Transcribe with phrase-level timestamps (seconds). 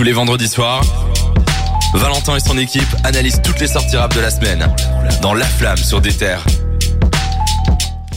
[0.00, 0.82] Tous les vendredis soirs,
[1.92, 4.66] Valentin et son équipe analysent toutes les sorties rap de la semaine
[5.20, 6.42] dans La Flamme sur des terres.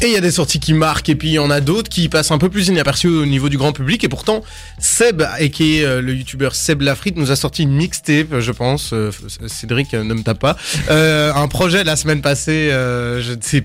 [0.02, 1.90] Et il y a des sorties qui marquent et puis il y en a d'autres
[1.90, 4.44] qui passent un peu plus inaperçues au niveau du grand public et pourtant
[4.78, 8.52] Seb et qui est euh, le youtubeur Seb Lafrite nous a sorti une mixtape je
[8.52, 9.12] pense euh,
[9.48, 10.56] Cédric euh, ne me tape pas
[10.90, 13.64] un projet la semaine passée je ne sais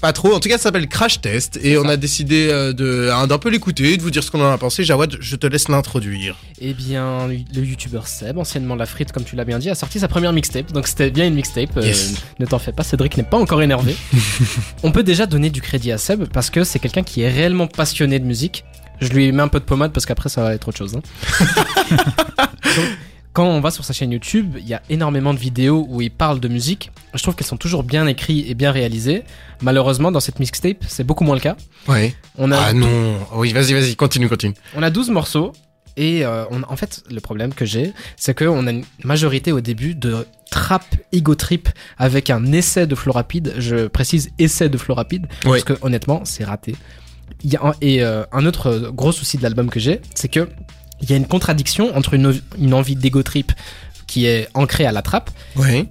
[0.00, 0.34] pas trop.
[0.34, 3.50] En tout cas, ça s'appelle Crash Test et on a décidé euh, de d'un peu
[3.50, 4.84] l'écouter, de vous dire ce qu'on en a pensé.
[4.84, 6.36] Jawad, je te laisse l'introduire.
[6.60, 9.98] Eh bien, le youtubeur Seb, anciennement La Frite, comme tu l'as bien dit, a sorti
[9.98, 10.72] sa première mixtape.
[10.72, 11.76] Donc c'était bien une mixtape.
[11.76, 11.92] Euh,
[12.38, 13.96] ne t'en fais pas, Cédric n'est pas encore énervé.
[14.82, 17.66] on peut déjà donner du crédit à Seb parce que c'est quelqu'un qui est réellement
[17.66, 18.64] passionné de musique.
[19.00, 20.96] Je lui mets un peu de pommade parce qu'après ça va être autre chose.
[20.96, 22.46] Hein.
[23.36, 26.10] quand on va sur sa chaîne YouTube, il y a énormément de vidéos où il
[26.10, 26.90] parle de musique.
[27.12, 29.24] Je trouve qu'elles sont toujours bien écrites et bien réalisées.
[29.60, 31.54] Malheureusement, dans cette mixtape, c'est beaucoup moins le cas.
[31.86, 32.14] Ouais.
[32.38, 33.18] On a ah non.
[33.34, 34.54] Oui, vas-y, vas-y, continue, continue.
[34.74, 35.52] On a 12 morceaux.
[35.98, 39.60] Et euh, on, en fait, le problème que j'ai, c'est qu'on a une majorité au
[39.60, 43.52] début de trap ego trip avec un essai de flow rapide.
[43.58, 46.74] Je précise essai de flow rapide parce que honnêtement, c'est raté.
[47.44, 50.48] Il y a et euh, un autre gros souci de l'album que j'ai, c'est que
[51.00, 53.52] il y a une contradiction entre une, une envie d'ego trip
[54.06, 55.30] qui est ancrée à la trappe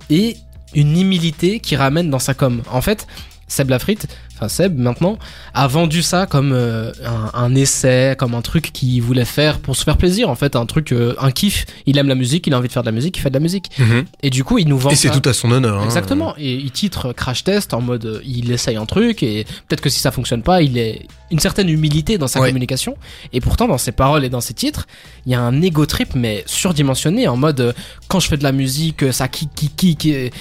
[0.10, 0.38] et
[0.74, 2.62] une humilité qui ramène dans sa com.
[2.72, 3.08] En fait,
[3.48, 5.20] Seb Lafrite, enfin Seb maintenant,
[5.54, 6.92] a vendu ça comme euh,
[7.34, 10.66] un, essai, comme un truc qu'il voulait faire pour se faire plaisir, en fait, un
[10.66, 11.66] truc, euh, un kiff.
[11.86, 13.36] Il aime la musique, il a envie de faire de la musique, il fait de
[13.36, 13.70] la musique.
[13.78, 14.06] Mhm.
[14.24, 14.90] Et du coup, il nous vend.
[14.90, 15.80] Et c'est tout à son honneur.
[15.80, 15.86] Hein.
[15.86, 16.34] Exactement.
[16.38, 19.90] Et il titre Crash Test en mode, euh, il essaye un truc et peut-être que
[19.90, 22.98] si ça fonctionne pas, il est une certaine humilité dans sa communication.
[23.32, 24.88] Et pourtant, dans ses paroles et dans ses titres,
[25.26, 27.76] il y a un ego trip mais surdimensionné en mode,
[28.08, 30.32] quand je fais de la musique, ça kick, kick, kick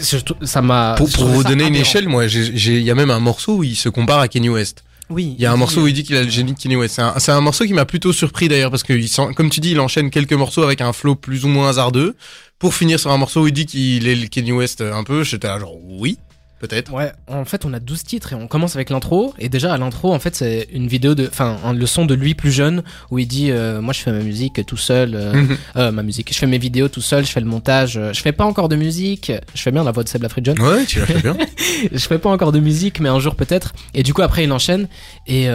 [0.00, 0.94] ça m'a.
[0.96, 3.88] Pour, vous donner une échelle, moi, il y a même un morceau où il se
[3.88, 4.84] compare à Kenny West.
[5.08, 5.34] Oui.
[5.36, 7.00] Il y a un morceau où il dit qu'il a le génie de Kenny West.
[7.18, 10.10] C'est un, morceau qui m'a plutôt surpris d'ailleurs parce que, comme tu dis, il enchaîne
[10.10, 12.14] quelques morceaux avec un flow plus ou moins hasardeux
[12.58, 15.24] pour finir sur un morceau où il dit qu'il est le Kenny West un peu.
[15.24, 16.18] J'étais là genre oui
[16.60, 16.92] peut-être.
[16.92, 19.34] Ouais, en fait, on a 12 titres et on commence avec l'intro.
[19.38, 21.26] Et déjà, à l'intro, en fait, c'est une vidéo de.
[21.26, 24.20] Enfin, le son de lui plus jeune où il dit euh, Moi, je fais ma
[24.20, 25.14] musique tout seul.
[25.14, 25.56] Euh, mhm.
[25.76, 26.32] euh, ma musique.
[26.32, 28.00] Je fais mes vidéos tout seul, je fais le montage.
[28.12, 29.32] je fais pas encore de musique.
[29.54, 31.36] Je fais bien la voix de Seb Lafridge Ouais, tu la fais bien.
[31.92, 33.72] je fais pas encore de musique, mais un jour peut-être.
[33.94, 34.86] Et du coup, après, il enchaîne.
[35.26, 35.48] Et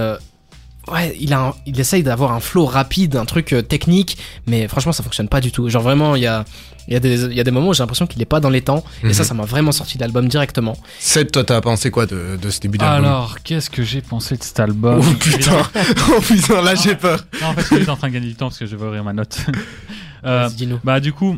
[0.92, 4.18] ouais, il a, il essaye d'avoir un flow rapide, un truc euh, technique,
[4.48, 5.70] mais franchement, ça fonctionne pas du tout.
[5.70, 6.46] Genre vraiment, il y a,
[6.88, 8.40] il y a des, il y a des moments où j'ai l'impression qu'il est pas
[8.40, 9.28] dans les temps, et ça, mhm.
[9.28, 10.78] ça m'a vraiment sorti de l'album directement.
[11.00, 13.06] Seth, toi, t'as pensé quoi de, de ce début d'album?
[13.06, 15.02] Alors, qu'est-ce que j'ai pensé de cet album?
[15.02, 15.64] Oh putain,
[16.10, 17.26] oh putain, là j'ai peur.
[17.42, 18.86] Non, en fait, je suis en train de gagner du temps parce que je vais
[18.86, 19.38] ouvrir ma note.
[20.26, 20.50] euh,
[20.84, 21.38] bah du coup,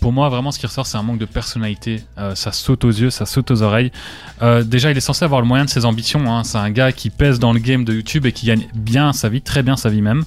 [0.00, 2.02] pour moi, vraiment, ce qui ressort, c'est un manque de personnalité.
[2.18, 3.92] Euh, ça saute aux yeux, ça saute aux oreilles.
[4.42, 6.26] Euh, déjà, il est censé avoir le moyen de ses ambitions.
[6.26, 6.44] Hein.
[6.44, 9.28] C'est un gars qui pèse dans le game de YouTube et qui gagne bien sa
[9.28, 10.24] vie, très bien sa vie même.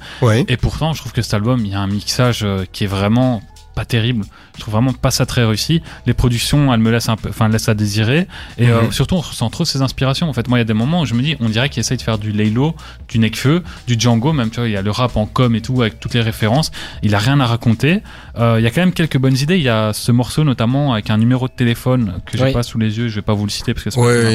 [0.47, 2.87] Et pourtant, je trouve que cet album, il y a un mixage euh, qui est
[2.87, 3.41] vraiment
[3.77, 4.25] pas terrible.
[4.55, 5.83] Je trouve vraiment pas ça très réussi.
[6.07, 8.27] Les productions, elles me laissent un peu, enfin, laissent à désirer.
[8.57, 8.91] Et euh, mhm.
[8.91, 10.27] surtout, on ressent trop ses inspirations.
[10.27, 11.81] En fait, moi, il y a des moments où je me dis, on dirait qu'il
[11.81, 12.73] essaye de faire du Laylo,
[13.07, 15.61] du Nekfeu, du Django, même, tu vois, il y a le rap en com et
[15.61, 16.71] tout, avec toutes les références.
[17.03, 18.01] Il a rien à raconter.
[18.39, 19.57] Euh, il y a quand même quelques bonnes idées.
[19.57, 22.79] Il y a ce morceau, notamment, avec un numéro de téléphone que j'ai pas sous
[22.79, 23.09] les yeux.
[23.09, 23.91] Je vais pas vous le citer parce que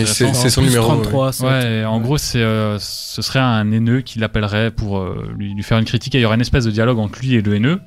[0.06, 0.86] c'est son numéro.
[0.86, 1.84] 33, ouais.
[1.84, 5.04] en gros, c'est, euh, ce serait un haineux qui l'appellerait pour
[5.36, 6.14] lui, lui, faire une critique.
[6.14, 7.80] Et il y aura une espèce de dialogue entre lui et le haineux.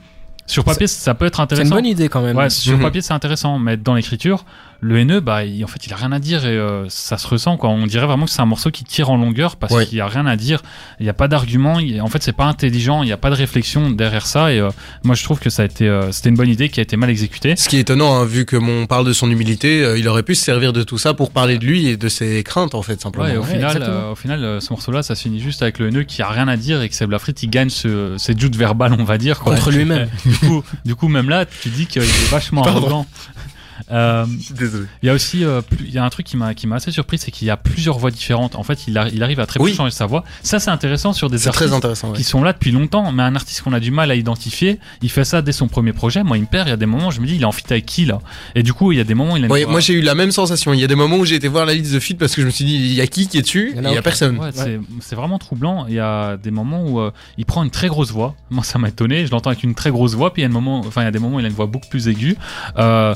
[0.47, 1.63] Sur papier, ça peut être intéressant.
[1.63, 2.38] C'est une bonne idée quand même.
[2.38, 2.83] Ouais, sur mhm.
[2.83, 4.45] papier, c'est intéressant, mais dans l'écriture,
[4.81, 7.58] le haineux, bah, en fait, il a rien à dire et euh, ça se ressent,
[7.58, 7.69] quoi.
[7.69, 10.08] On dirait vraiment que c'est un morceau qui tire en longueur parce qu'il y a
[10.08, 10.62] rien à dire.
[11.00, 11.80] Il n'y a pas d'argument.
[12.02, 13.03] En fait, c'est pas intelligent.
[13.03, 14.53] Il n'y a pas de réflexion derrière ça.
[14.53, 14.69] Et euh,
[15.03, 16.97] moi, je trouve que ça a été, euh, c'était une bonne idée qui a été
[16.97, 17.56] mal exécutée.
[17.56, 20.34] Ce qui est étonnant, hein, vu que on parle de son humilité, il aurait pu
[20.34, 23.00] se servir de tout ça pour parler de lui et de ses craintes, en fait,
[23.02, 23.25] simplement.
[23.25, 26.22] Ouais, au, final, au final, ce morceau-là, ça se finit juste avec le haineux qui
[26.22, 29.03] a rien à dire et que Seb Lafrite, il gagne ce, ses joutes verbales, on
[29.03, 30.09] va dire, contre lui-même.
[30.25, 33.06] du coup, du coup, même là, tu dis qu'il est vachement arrogant.
[33.91, 34.86] Euh, Désolé.
[35.03, 36.91] Il y a aussi, euh, il y a un truc qui m'a qui m'a assez
[36.91, 38.56] surpris, c'est qu'il y a plusieurs voix différentes.
[38.56, 40.24] En fait, il, il arrive à très peu changer sa voix.
[40.44, 41.74] Ça, c'est intéressant sur des artistes
[42.16, 45.09] qui sont là depuis longtemps, mais un artiste qu'on a du mal à identifier, il
[45.09, 46.23] fait ça dès son premier projet.
[46.23, 46.67] Moi, il me perd.
[46.67, 48.20] Il y a des moments, je me dis, il est en fit avec qui là
[48.55, 49.67] Et du coup, il y a des moments, il a.
[49.67, 50.73] moi, j'ai eu la même sensation.
[50.73, 52.41] Il y a des moments où j'ai été voir la liste de fit parce que
[52.41, 54.38] je me suis dit, il y a qui qui est dessus Il y, a, personne.
[54.40, 55.85] Ouais, c'est vraiment troublant.
[55.88, 58.35] Il y a des moments où euh, il prend une très grosse voix.
[58.49, 59.26] Moi, ça m'a étonné.
[59.26, 61.08] Je l'entends avec une très grosse voix, puis il y a moment, enfin, il y
[61.08, 62.38] a des moments où il a une voix beaucoup plus aiguë.
[62.78, 63.14] Euh,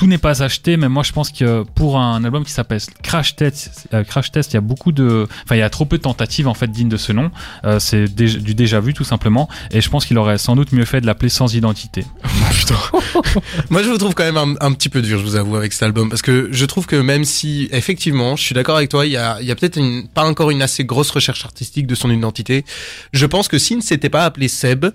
[0.00, 3.36] tout n'est pas acheté, mais moi je pense que pour un album qui s'appelle Crash
[3.36, 5.98] Test, euh, Crash Test, il y a beaucoup de, enfin il y a trop peu
[5.98, 7.30] de tentatives en fait dignes de ce nom.
[7.66, 10.86] Euh, c'est du déjà vu tout simplement, et je pense qu'il aurait sans doute mieux
[10.86, 12.06] fait de l'appeler sans identité.
[12.50, 12.78] Putain.
[13.68, 15.82] moi je vous trouve quand même un, petit peu dur, je vous avoue, avec cet
[15.82, 19.12] album, parce que je trouve que même si effectivement, je suis d'accord avec toi, il
[19.12, 19.78] y a, il y a peut-être
[20.14, 22.64] pas encore une assez grosse recherche artistique de son identité.
[23.12, 24.86] Je pense que s'il ne s'était pas appelé Seb,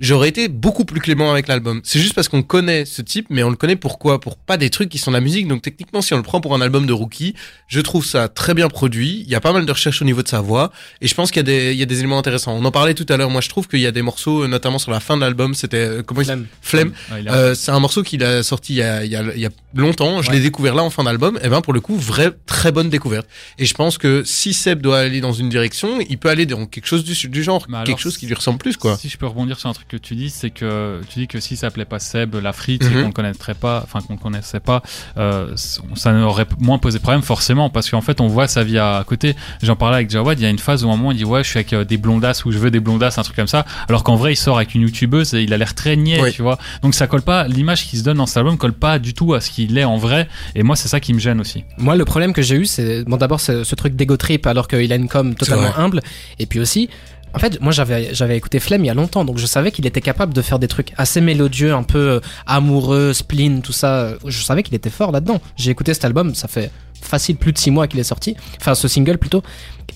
[0.00, 1.80] j'aurais été beaucoup plus clément avec l'album.
[1.84, 4.20] C'est juste parce qu'on connaît ce type, mais on le connaît pourquoi?
[4.20, 5.48] Pour pas des trucs qui sont de la musique.
[5.48, 7.34] Donc techniquement, si on le prend pour un album de rookie,
[7.68, 9.22] je trouve ça très bien produit.
[9.26, 11.30] Il y a pas mal de recherches au niveau de sa voix, et je pense
[11.30, 12.54] qu'il y a des, il y a des éléments intéressants.
[12.54, 13.30] On en parlait tout à l'heure.
[13.30, 15.76] Moi, je trouve qu'il y a des morceaux, notamment sur la fin de l'album, c'était
[15.78, 16.46] euh, comment il Flemme.
[16.62, 16.92] Flemme.
[17.12, 19.16] Ouais, il a- Euh, c'est un morceau qu'il a sorti il y a, il y
[19.16, 20.22] a, il y a longtemps.
[20.22, 20.36] Je Ouais.
[20.36, 21.38] l'ai découvert là en fin d'album.
[21.42, 23.26] Et ben pour le coup, vraie très bonne découverte.
[23.58, 26.66] Et je pense que si Seb doit aller dans une direction, il peut aller dans
[26.66, 28.96] quelque chose du, du genre, alors, quelque chose qui lui ressemble plus quoi.
[28.96, 31.40] Si je peux rebondir sur un truc que tu dis, c'est que tu dis que
[31.40, 33.02] si ça s'appelait pas Seb, la frite, Mhm.
[33.02, 34.82] qu'on le connaîtrait pas, enfin qu'on connaissait pas,
[35.18, 35.54] euh,
[35.94, 39.34] ça n'aurait moins posé problème forcément, parce qu'en fait on voit sa vie à côté.
[39.62, 41.24] J'en parlais avec Jawad, il y a une phase où à un moment il dit
[41.24, 43.46] ouais je suis avec euh, des blondasses ou je veux des blondasses, un truc comme
[43.46, 46.20] ça, alors qu'en vrai il sort avec une youtubeuse et il a l'air très niais,
[46.22, 46.32] Oui.
[46.32, 46.58] tu vois.
[46.82, 49.34] Donc ça colle pas, l'image qui se donne dans cet album colle pas du tout
[49.34, 51.64] à ce qu'il est en vrai, et moi c'est ça qui me gêne aussi.
[51.78, 54.68] Moi, le problème que j'ai eu, c'est bon, d'abord ce, ce truc d'ego trip, alors
[54.68, 56.00] qu'il a une com totalement humble,
[56.38, 56.88] et puis aussi.
[57.34, 59.86] En fait, moi j'avais j'avais écouté Flemme il y a longtemps, donc je savais qu'il
[59.86, 64.12] était capable de faire des trucs assez mélodieux, un peu euh, amoureux, spleen, tout ça.
[64.24, 65.40] Je savais qu'il était fort là-dedans.
[65.56, 66.70] J'ai écouté cet album, ça fait
[67.02, 69.42] facile plus de six mois qu'il est sorti, enfin ce single plutôt,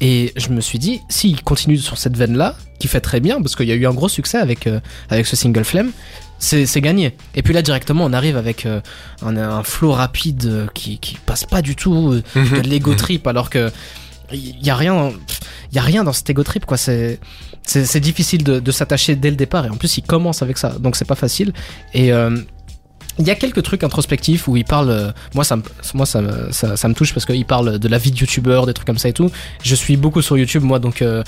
[0.00, 3.56] et je me suis dit s'il continue sur cette veine-là, qui fait très bien, parce
[3.56, 5.92] qu'il y a eu un gros succès avec euh, avec ce single Flemme,
[6.38, 7.14] c'est c'est gagné.
[7.34, 8.80] Et puis là directement on arrive avec euh,
[9.24, 12.62] un, un flow rapide qui qui passe pas du tout Mhm.
[12.62, 13.70] de l'ego trip alors que
[14.32, 15.12] il y a rien
[15.70, 16.76] il y a rien dans cet ego trip quoi.
[16.76, 17.18] C'est
[17.62, 20.70] c'est difficile de, de s'attacher dès le départ et en plus il commence avec ça
[20.80, 21.52] donc c'est pas facile.
[21.92, 22.34] Et euh,
[23.18, 26.22] il y a quelques trucs introspectifs où il parle euh, moi ça me moi ça
[26.22, 28.86] me ça, ça me touche parce qu'il parle de la vie de youtubeur des trucs
[28.86, 29.30] comme ça et tout.
[29.62, 31.22] Je suis beaucoup sur YouTube moi donc euh,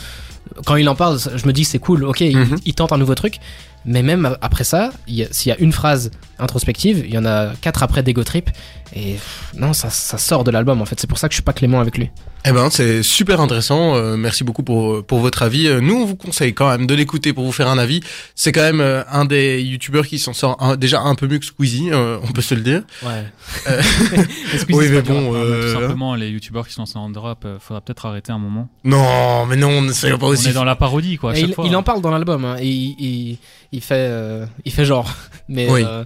[0.64, 2.56] quand il en parle je me dis c'est cool ok il, Mhm.
[2.64, 3.36] il tente un nouveau truc
[3.84, 7.82] mais même après ça s'il y a une phrase introspective il y en a quatre
[7.82, 8.50] après d'ego trip
[8.94, 11.36] et pff, non ça, ça sort de l'album en fait c'est pour ça que je
[11.36, 12.10] suis pas clément avec lui
[12.44, 13.94] Eh ben, c'est super intéressant.
[13.94, 15.66] Euh, merci beaucoup pour pour votre avis.
[15.68, 18.00] Euh, nous, on vous conseille quand même de l'écouter pour vous faire un avis.
[18.34, 21.38] C'est quand même euh, un des youtubeurs qui s'en sort un- déjà un peu mieux
[21.38, 22.82] que Squeezie, euh, on peut se le dire.
[23.04, 23.24] ouais
[23.68, 23.82] Euh,
[24.70, 27.58] Oui, mais bon, Non, euh, tout simplement, les youtubeurs qui se lancent en drop, euh,
[27.60, 28.68] faudra peut-être arrêter un moment.
[28.84, 30.48] non, mais non, ne soyons pas On aussi.
[30.48, 31.64] est dans la parodie, quoi, à chaque il, fois.
[31.66, 33.36] il en parle dans l'album hein, et
[33.72, 35.08] il, fait euh, il fait genre
[35.48, 35.82] mais Oui.
[35.86, 36.04] euh,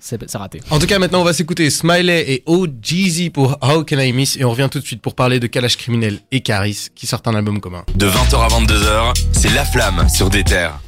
[0.00, 3.84] c'est c'est raté En tout cas, maintenant, on va s'écouter Smiley et OGZ pour How
[3.84, 6.40] Can I Miss et on revient tout de suite pour parler de Kalash Criminel et
[6.40, 7.84] Caris qui sortent un album commun.
[7.96, 10.78] De 20h à 22h, c'est La Flamme sur des terres.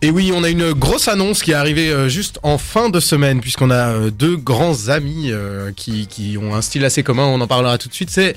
[0.00, 3.00] Et oui, on a une grosse annonce qui est arrivée euh, juste en fin de
[3.00, 7.24] semaine, puisqu'on a euh, deux grands amis euh, qui, qui ont un style assez commun,
[7.24, 8.10] on en parlera tout de suite.
[8.10, 8.34] C'est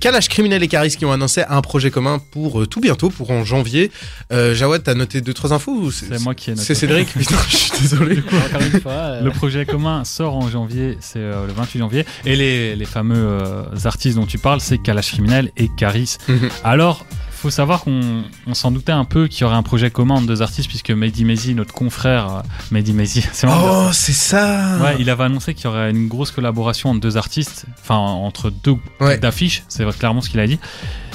[0.00, 3.44] Kalash Criminel et Caris qui ont annoncé un projet commun pour tout bientôt, pour en
[3.44, 3.90] janvier.
[4.32, 6.64] Euh, Jawad, t'as noté deux, trois infos C'est moi qui ai noté.
[6.64, 8.18] C'est Cédric Putain, je suis désolé.
[8.18, 12.06] encore une fois euh, Le projet commun sort en janvier, c'est euh, le 28 janvier.
[12.24, 16.16] Et les, les fameux euh, artistes dont tu parles, c'est Kalash Criminel et Caris.
[16.28, 16.48] Mhm.
[16.64, 17.04] Alors,
[17.42, 20.26] faut savoir qu'on on s'en doutait un peu qu'il y aurait un projet commun entre
[20.26, 22.40] deux artistes, puisque Mehdi Mezi, notre confrère euh,
[22.70, 23.46] Mehdi Mezi, c'est.
[23.48, 27.16] Oh, c'est ça Ouais, il avait annoncé qu'il y aurait une grosse collaboration entre deux
[27.16, 29.14] artistes, enfin entre deux Ouais.
[29.14, 30.58] têtes d'affiches, c'est clairement ce qu'il a dit.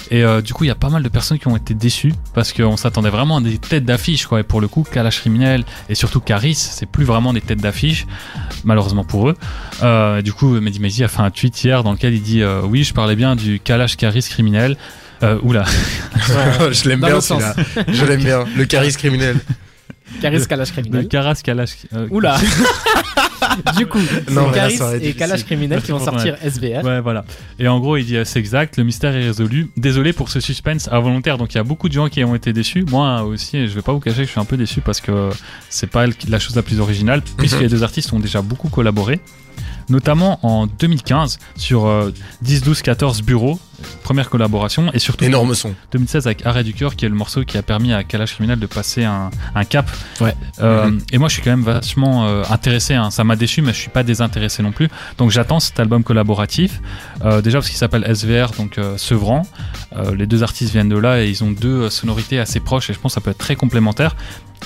[0.10, 2.14] Et euh, du coup, il y a pas mal de personnes qui ont été déçues
[2.34, 4.40] parce qu'on s'attendait vraiment à des têtes d'affiche, quoi.
[4.40, 8.06] Et pour le coup, Kalash Criminel et surtout Caris, c'est plus vraiment des têtes d'affiche,
[8.64, 9.36] malheureusement pour eux.
[9.84, 12.62] Euh, du coup, Mehdi Mezi a fait un tweet hier dans lequel il dit euh,
[12.64, 14.78] Oui, je parlais bien du Kalash Caris Criminel.
[15.24, 15.64] Euh, oula,
[16.72, 17.56] je l'aime bien celui-là.
[17.92, 18.46] Je l'aime bien.
[18.56, 19.38] Le Caris Criminel.
[20.22, 21.72] Caris Kalash le Criminel Caras Kalash.
[21.94, 22.38] euh, oula
[23.78, 25.44] du coup là, Caris et Kalash.
[25.44, 26.06] Criminel qui vont Ouais.
[26.06, 27.26] sortir SVR Ouais, voilà.
[27.60, 29.70] Et en gros, il dit c'est exact, le mystère est résolu.
[29.76, 31.38] Désolé pour ce suspense involontaire.
[31.38, 32.86] Donc il y a beaucoup de gens qui ont été déçus.
[32.90, 35.30] Moi aussi, je vais pas vous cacher que je suis un peu déçu parce que
[35.70, 39.20] c'est pas la chose la plus originale, puisque les deux artistes ont déjà beaucoup collaboré.
[39.90, 43.58] Notamment en 2015 sur euh, 10, 12, 14 bureaux,
[44.04, 45.74] première collaboration, et surtout Énorme son.
[45.92, 48.60] 2016 avec Arrêt du cœur, qui est le morceau qui a permis à Kalash Criminel
[48.60, 49.90] de passer un, un cap.
[50.22, 50.34] Ouais.
[50.62, 50.92] Euh.
[51.12, 52.94] Et moi, je suis quand même vachement euh, intéressé.
[52.96, 53.12] hein.
[53.12, 54.90] Ça m'a déçu, mais je suis pas désintéressé non plus.
[55.18, 56.80] Donc, j'attends cet album collaboratif.
[57.24, 59.44] Euh, déjà parce qu'il s'appelle SVR, donc Sevran.
[60.16, 62.90] Les deux artistes viennent de là et ils ont deux sonorités assez proches.
[62.90, 64.16] Et je pense que ça peut être très complémentaire.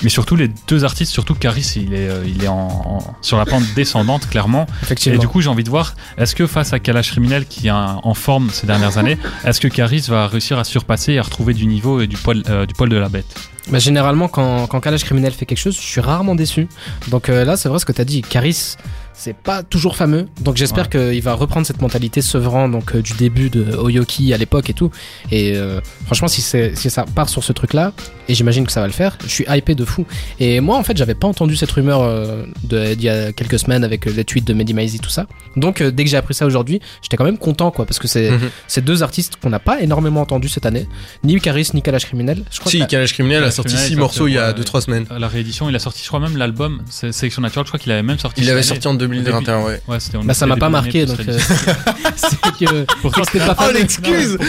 [0.04, 3.46] Mais surtout, les deux artistes, surtout Caris, il est, il est en, en- sur la
[3.46, 4.66] pente descendante, clairement.
[4.66, 7.68] Et effectivement du coup, j'ai envie de voir, est-ce que face à Kalash Criminel, qui
[7.68, 9.01] est en forme ces dernières années,
[9.46, 12.44] est-ce que Caris va réussir à surpasser et à retrouver du niveau et du poil,
[12.50, 13.51] euh, du poil de la bête?
[13.70, 16.68] Bah, généralement, quand, quand Kalash Criminel fait quelque chose, je suis rarement déçu.
[17.10, 18.22] Donc euh, là, c'est vrai ce que tu as dit.
[18.22, 18.76] Caris,
[19.14, 20.28] c'est pas toujours fameux.
[20.42, 24.38] Donc j'espère qu'il va reprendre cette mentalité sevrant donc, euh, du début de Oyoki à
[24.38, 24.90] l'époque et tout.
[25.32, 27.94] Et euh, franchement, si, si ça part sur ce truc-là,
[28.28, 30.06] et j'imagine que ça va le faire, je suis hypé de fou.
[30.40, 33.84] Et moi, en fait, j'avais pas entendu cette rumeur euh, d'il y a quelques semaines
[33.84, 35.28] avec euh, les tweets de Mehdi Maizi, tout ça.
[35.56, 38.32] Donc dès que j'ai appris ça aujourd'hui, j'étais quand même content, quoi, parce que c'est
[38.68, 40.88] c'est deux artistes qu'on n'a pas énormément entendu cette année.
[41.24, 42.44] Ni Caris, ni Kalash Criminel.
[42.52, 44.34] Je crois Si, que Kalash Criminel a Ouais, sorti sorti Criminel 6 est morceaux il
[44.34, 44.60] y a ouais.
[44.62, 45.06] 2-3 semaines.
[45.18, 47.92] La réédition, il a sorti, je crois même l'album, c'est Sélection Naturelle, je crois qu'il
[47.92, 48.42] avait même sorti.
[48.42, 48.68] Il cette avait année.
[48.68, 49.82] sorti en 2021, ouais.
[49.88, 51.38] Ouais, c'était en Bah ça m'a pas marqué, donc euh,
[52.16, 54.46] c'est que Pourtant, c'était pas Oh, l'excuse Oh,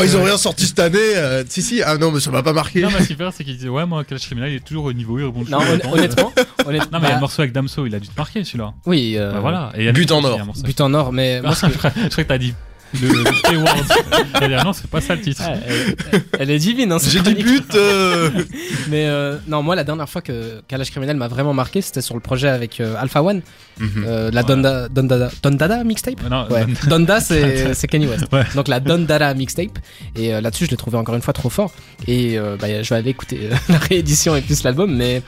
[0.00, 2.42] que- ils ont rien sorti cette année euh, Si, si, ah non, mais ça m'a
[2.42, 2.80] pas marqué.
[2.82, 5.18] Non, mais super, c'est qu'il disait, ouais, moi, Clash Criminel, il est toujours au niveau,
[5.18, 7.94] il Non, honnêtement, honnêtement, Non, mais il y a bah, le morceau avec Damso, il
[7.94, 8.72] a dû te marquer celui-là.
[8.86, 9.72] oui, euh, Bah, voilà.
[9.76, 10.38] Et il y a But le- en or.
[10.62, 12.54] but en or, mais je crois que t'as dit
[13.00, 15.42] le, dire, non, c'est pas ça le titre.
[15.66, 17.46] Elle, elle est divine, hein, cette J'ai dit chronique.
[17.46, 18.30] but euh,
[18.90, 22.14] Mais euh, non, moi, la dernière fois que Kalash Criminel m'a vraiment marqué, c'était sur
[22.14, 23.40] le projet avec euh, Alpha One,
[23.80, 24.46] euh, la Ouais.
[24.46, 26.20] Donda, Donda, Dondada mixtape?
[26.28, 26.66] Non, Ouais.
[26.66, 28.24] non, Donda, c'est c'est Kanye West.
[28.32, 28.44] Ouais.
[28.54, 29.78] Donc la Dondada mixtape.
[30.16, 31.72] Et euh, là-dessus, je l'ai trouvé encore une fois trop fort.
[32.06, 34.94] Et euh, bah, je vais aller écouter euh, la réédition et plus l'album.
[34.94, 35.22] Mais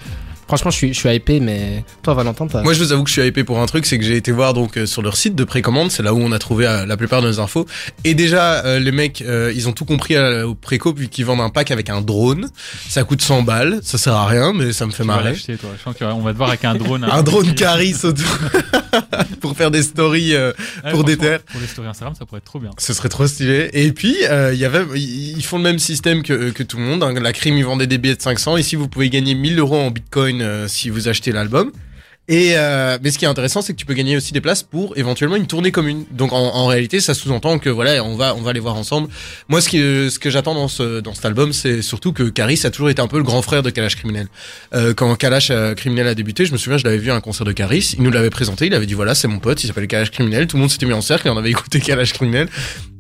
[0.46, 1.40] franchement, je suis, je suis hypé.
[1.40, 2.62] Mais toi, Valentin, t'as.
[2.62, 4.32] Moi, je vous avoue que je suis hypé pour un truc, c'est que j'ai été
[4.32, 6.86] voir donc euh, sur leur site de précommande, c'est là où on a trouvé euh,
[6.86, 7.66] la plupart de nos infos.
[8.04, 11.24] Et déjà, euh, les mecs, euh, ils ont tout compris euh, au préco vu qu'ils
[11.24, 12.48] vendent un pack avec un drone.
[12.88, 15.30] Ça coûte 100 balles, ça sert à rien, mais ça me fait tu vas marrer.
[15.30, 15.70] l'acheter, toi.
[15.78, 17.04] Je pense qu'on va te voir avec un drone.
[17.10, 18.38] Un drone Caris autour
[19.40, 20.34] pour faire des stories.
[20.34, 20.52] euh,
[20.84, 21.40] Ouais, pour des terres.
[21.42, 22.70] Pour les stories Instagram, ça pourrait être trop bien.
[22.78, 23.70] Ce serait trop stylé.
[23.72, 26.76] Et puis, euh, il y avait, ils ils font le même système que, que tout
[26.76, 27.02] le monde.
[27.02, 27.12] hein.
[27.20, 28.56] La crime, ils vendaient des billets de 500.
[28.56, 31.72] Ici, vous pouvez gagner 1000 euros en bitcoin euh, si vous achetez l'album.
[32.26, 34.62] Et euh, mais ce qui est intéressant, c'est que tu peux gagner aussi des places
[34.62, 36.06] pour éventuellement une tournée commune.
[36.10, 39.08] Donc en, réalité, ça sous-entend que voilà, on va on va les voir ensemble.
[39.48, 42.60] Moi, ce qui ce que j'attends dans ce dans cet album, c'est surtout que Caris
[42.64, 44.28] a toujours été un peu le grand frère de Kalash Criminel.
[44.74, 47.20] Euh, quand Kalash euh, Criminel a débuté, je me souviens, je l'avais vu à un
[47.20, 47.94] concert de Caris.
[47.98, 48.66] Il nous l'avait présenté.
[48.66, 49.62] Il avait dit voilà, c'est mon pote.
[49.62, 50.46] Il s'appelle Kalash Criminel.
[50.46, 52.48] Tout le monde s'était mis en cercle et on avait écouté Kalash Criminel.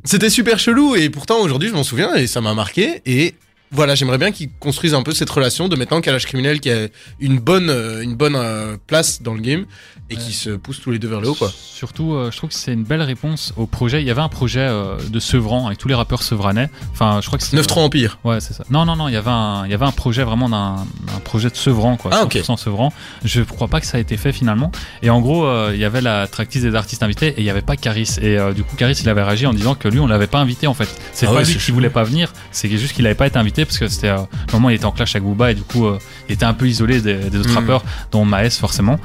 [0.04, 3.00] C'était super chelou et pourtant aujourd'hui, je m'en souviens et ça m'a marqué.
[3.06, 3.32] Et
[3.74, 6.88] voilà, j'aimerais bien qu'ils construisent un peu cette relation de maintenant Kalash Criminel qui a
[7.20, 9.66] une bonne euh, une bonne euh, place dans le game
[10.10, 11.50] et qui se poussent tous les deux vers le haut quoi.
[11.54, 14.00] Surtout, euh, je trouve que c'est une belle réponse au projet.
[14.02, 16.70] Il y avait un projet euh, de Sevran avec tous les rappeurs sevranais.
[16.92, 17.60] Enfin, je crois que c'était.
[17.60, 18.18] 9-3 Empire.
[18.22, 18.64] Ouais, c'est ça.
[18.70, 21.20] Non, non, non, il y avait un, il y avait un projet vraiment d'un, un
[21.24, 22.10] projet de Sevran, quoi.
[22.14, 22.34] Ah, ok.
[22.36, 22.92] 100% Sevran.
[23.24, 24.70] Je crois pas que ça a été fait finalement.
[25.02, 27.50] Et en gros, euh, il y avait la tracklist des artistes invités et il y
[27.50, 28.16] avait pas Caris.
[28.22, 30.66] Et du coup, Caris, il avait réagi en disant que lui, on l'avait pas invité
[30.66, 30.88] en fait.
[31.12, 33.38] C'est Ah pas ouais, lui qui voulait pas venir, c'est juste qu'il avait pas été
[33.38, 34.18] invité parce que c'était, euh,
[34.48, 36.44] le moment où il était en clash avec Booba et du coup, euh, il était
[36.44, 37.56] un peu isolé des, des autres Mhm.
[37.56, 38.98] rappeurs, dont Maes forcément.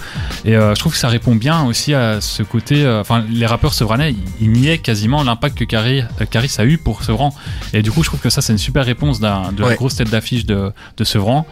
[0.46, 2.84] Et euh, je trouve que ça répond bien aussi à ce côté.
[2.84, 7.04] euh, Enfin, les rappeurs sevranais, ils, niaient quasiment l'impact que Caris, Caris a eu pour
[7.04, 7.34] Sevran.
[7.74, 9.96] Et du coup, je trouve que ça, c'est une super réponse d'un, de la grosse
[9.96, 11.46] tête d'affiche de, de Sevran.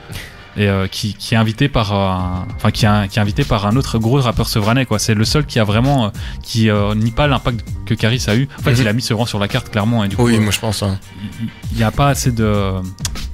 [0.58, 3.68] Et euh, qui, qui est invité par un, enfin qui, est- qui est invité par
[3.68, 6.10] un autre gros rappeur sevranais quoi c'est le seul qui a vraiment euh,
[6.42, 8.78] qui euh, nie pas l'impact que Caris a eu en fait Mhm.
[8.82, 10.60] il a mis Sevran sur la carte clairement et du coup Oui, euh, moi je
[10.60, 10.82] pense.
[10.82, 10.98] Hein.
[11.42, 12.72] il- il n'y a pas assez de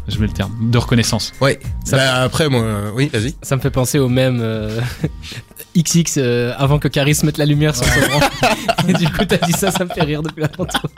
[0.10, 1.60] je vais le terme de reconnaissance Ouais.
[1.86, 3.36] Ça- Bah, après moi, euh, oui, vas-y.
[3.42, 4.82] Ça me fait penser au même euh,
[5.78, 8.20] XX euh, avant que Caris mette la lumière sur son rang.
[8.88, 10.90] Et du coup, t'as dit ça, ça me fait rire depuis la tantôt.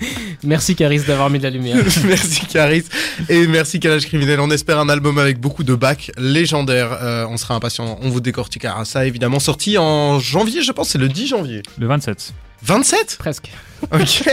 [0.44, 1.76] Merci Caris d'avoir mis de la lumière.
[2.04, 2.84] merci Caris
[3.28, 4.40] et merci Kalash Criminel.
[4.40, 6.98] On espère un album avec beaucoup de bacs légendaires.
[7.02, 7.98] Euh, on sera impatient.
[8.02, 9.40] On vous décortiquera ça évidemment.
[9.40, 11.62] Sorti en janvier, je pense, c'est le 10 janvier.
[11.78, 13.50] le 27 27 Presque.
[13.92, 14.28] Ok.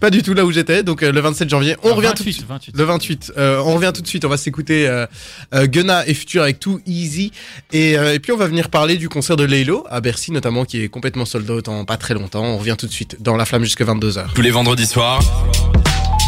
[0.00, 0.82] Pas du tout là où j'étais.
[0.82, 1.76] Donc euh, le 27 janvier.
[1.82, 2.46] On Ah, revient tout de 28, suite.
[2.48, 2.76] 28.
[2.76, 3.32] Le 28.
[3.38, 4.24] Euh, on revient tout de suite.
[4.24, 5.06] On va s'écouter euh,
[5.54, 7.32] euh, Gunna et Future avec Too Easy.
[7.72, 10.64] Et, euh, et puis on va venir parler du concert de Laylo à Bercy notamment
[10.64, 12.44] qui est complètement sold out en pas très longtemps.
[12.44, 14.32] On revient tout de suite dans la flamme jusqu'à 22h.
[14.34, 15.20] Tous les vendredis soirs,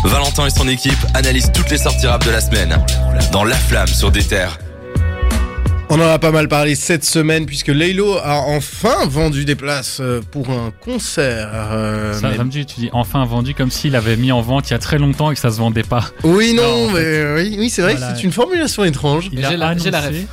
[0.05, 2.79] Valentin et son équipe analysent toutes les sorties rap de la semaine
[3.33, 4.59] dans La Flamme sur des terres.
[5.95, 9.99] On en a pas mal parlé cette semaine puisque Laylo a enfin vendu des places
[10.01, 11.51] euh, pour un concert.
[11.53, 14.41] euh, ça, mais- ça me dit, tu dis enfin vendu comme s'il avait mis en
[14.41, 16.05] vente il y a très longtemps et que ça se vendait pas.
[16.25, 18.13] Oui, non, mais euh, oui, oui c'est vrai Voilà.
[18.13, 19.29] que c'est une formulation étrange.
[19.33, 19.75] J'ai la-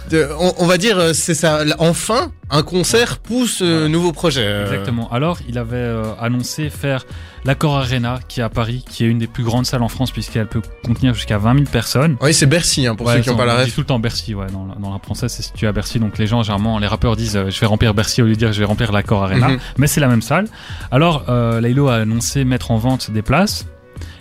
[0.10, 4.44] De- on, on va dire, euh, c'est ça, enfin, un concert pousse euh, nouveau projet.
[4.46, 4.64] euh.
[4.66, 5.10] Exactement.
[5.12, 7.06] Alors, il avait euh, annoncé faire
[7.46, 10.12] l'Accor Arena, qui est à Paris, qui est une des plus grandes salles en France,
[10.12, 12.18] puisqu'elle peut contenir jusqu'à 20 000 personnes.
[12.22, 13.74] Oui, c'est Bercy, hein, pour Ouais, ceux qui n'ont on- pas la ref.
[13.74, 16.00] tout le temps Bercy, ouais, dans, la- dans la française, c'est situé à Bercy.
[16.00, 18.38] Donc les gens, généralement, les rappeurs disent euh, je vais remplir Bercy au lieu de
[18.40, 19.50] dire je vais remplir l'Accor Arena.
[19.50, 19.60] Mhm.
[19.78, 20.48] Mais c'est la même salle.
[20.92, 23.66] Alors, euh, Laylo a annoncé mettre en vente des places.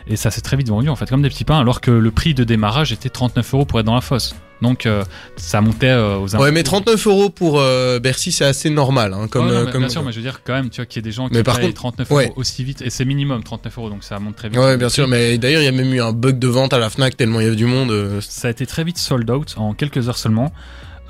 [0.09, 2.11] Et ça s'est très vite vendu, en fait, comme des petits pains, alors que le
[2.11, 4.35] prix de démarrage était 39 euros pour être dans la fosse.
[4.62, 5.05] Donc, euh,
[5.37, 9.15] ça montait euh, aux Ouais, mais 39 euros pour euh, Bercy, c'est assez normal.
[9.15, 9.83] Hein, comme, Ouais, non, euh, mais comme...
[9.83, 11.29] Bien sûr, mais je veux dire quand même, tu vois, qu'il y a des gens
[11.29, 12.25] qui Mais par payent contre- 39 ouais.
[12.25, 14.59] euros aussi vite, et c'est minimum 39 euros, donc ça monte très vite.
[14.59, 16.79] Ouais, bien sûr, mais d'ailleurs, il y a même eu un bug de vente à
[16.79, 17.91] la Fnac tellement il y avait du monde.
[17.93, 20.53] euh, Ça a été très vite sold out en quelques heures seulement.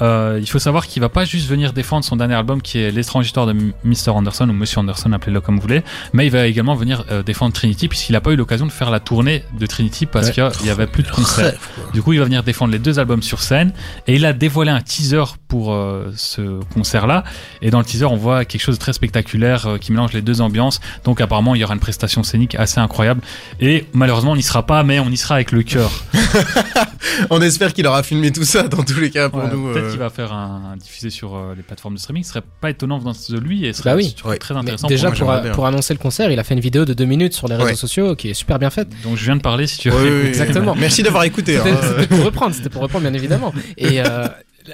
[0.01, 2.91] Euh, il faut savoir qu'il va pas juste venir défendre son dernier album qui est
[2.91, 3.53] L'étrange histoire de
[3.85, 4.11] Mr.
[4.11, 7.53] Anderson ou Monsieur Anderson, appelez-le comme vous voulez, mais il va également venir euh, défendre
[7.53, 10.51] Trinity puisqu'il a pas eu l'occasion de faire la tournée de Trinity parce Ouais.
[10.53, 11.25] qu'il y avait plus de quoi.
[11.93, 13.73] Du coup, il va venir défendre les deux albums sur scène
[14.07, 17.25] et il a dévoilé un teaser pour euh, ce concert-là.
[17.63, 20.23] Et dans le teaser, on voit quelque chose de très spectaculaire euh, qui mélange les
[20.23, 20.81] deux ambiances.
[21.05, 23.21] Donc apparemment, il y aura une prestation scénique assez incroyable.
[23.61, 25.91] Et malheureusement, on n'y sera pas, mais on y sera avec le cœur.
[27.31, 29.73] On espère qu'il aura filmé tout ça dans tous les cas pour Ouais, nous.
[29.89, 32.23] Peut-être euh, va faire un, un diffusé sur euh, les plateformes de streaming.
[32.25, 34.15] Ce serait pas étonnant venant de lui et ce serait Bah oui.
[34.25, 34.37] Ouais.
[34.39, 34.89] très Mais intéressant.
[34.89, 37.35] déjà, moi, pour, pour annoncer le concert, il a fait une vidéo de deux minutes
[37.35, 37.75] sur les réseaux Ouais.
[37.75, 38.89] sociaux qui est super bien faite.
[39.03, 39.97] Donc je viens de parler si tu veux.
[40.03, 40.29] oui, oui, oui.
[40.29, 40.75] Exactement.
[40.79, 41.57] Merci d'avoir écouté.
[41.59, 41.65] hein.
[41.83, 43.53] C'était pour reprendre, c'était pour reprendre bien évidemment.
[43.77, 44.29] Et euh,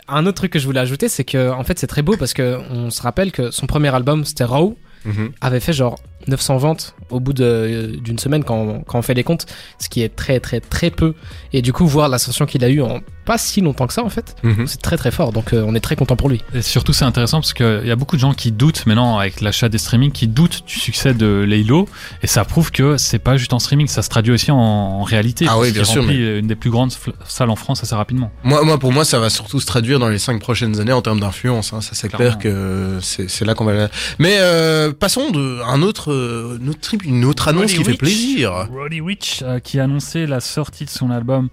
[0.08, 2.32] un autre truc que je voulais ajouter, c'est que en fait c'est très beau parce
[2.34, 5.32] que on se rappelle que son premier album, c'était Raw, Mhm.
[5.42, 9.12] avait fait genre 900 ventes au bout de- d'une semaine quand on, quand on fait
[9.12, 9.44] les comptes,
[9.78, 11.12] ce qui est très très très peu.
[11.52, 14.08] Et du coup voir l'ascension qu'il a eu en pas si longtemps que ça en
[14.08, 14.66] fait, Mhm.
[14.66, 15.32] c'est très très fort.
[15.32, 16.42] Donc euh, on est très content pour lui.
[16.54, 19.40] Et surtout, c'est intéressant parce qu'il y a beaucoup de gens qui doutent maintenant avec
[19.40, 21.88] l'achat des streamings, qui doutent du succès de Laylo.
[22.22, 25.02] Et ça prouve que c'est pas juste en streaming, ça se traduit aussi en, en
[25.02, 25.46] réalité.
[25.48, 26.92] Ah oui, parce bien sûr, remplit une des plus grandes
[27.26, 28.30] salles en France assez rapidement.
[28.44, 31.02] Moi, moi, pour moi, ça va surtout se traduire dans les cinq prochaines années en
[31.02, 31.72] termes d'influence.
[31.72, 31.80] hein.
[31.80, 33.88] Ça, c'est clair que c'est là qu'on va.
[34.18, 37.84] Mais euh, passons de un autre, euh, une autre, trip- une autre annonce Roddy qui
[37.84, 38.68] fait plaisir.
[38.72, 41.48] Roddy Rich euh, qui a annoncé la sortie de son album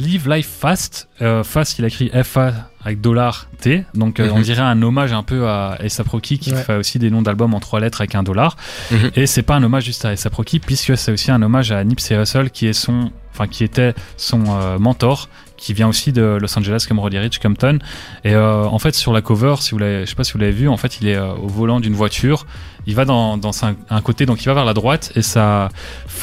[0.00, 1.08] Live Life Fast.
[1.22, 3.84] Euh, Fast, il a écrit FA avec dollar T.
[3.94, 4.32] Donc euh, Mhm.
[4.36, 6.62] on dirait un hommage un peu à A$AP Rocky qui Ouais.
[6.62, 8.56] fait aussi des noms d'albums en trois lettres avec un dollar.
[8.90, 9.10] Mhm.
[9.16, 11.84] Et c'est pas un hommage juste à A$AP Rocky puisque c'est aussi un hommage à
[11.84, 15.28] Nipsey Hussle qui est son, enfin qui était son euh, mentor
[15.58, 17.80] qui vient aussi de Los Angeles comme Roddy Rich Compton
[18.24, 20.38] et euh, en fait sur la cover si vous l'avez je sais pas si vous
[20.38, 22.46] l'avez vu en fait il est au volant d'une voiture
[22.86, 25.68] il va dans, dans un, un côté donc il va vers la droite et ça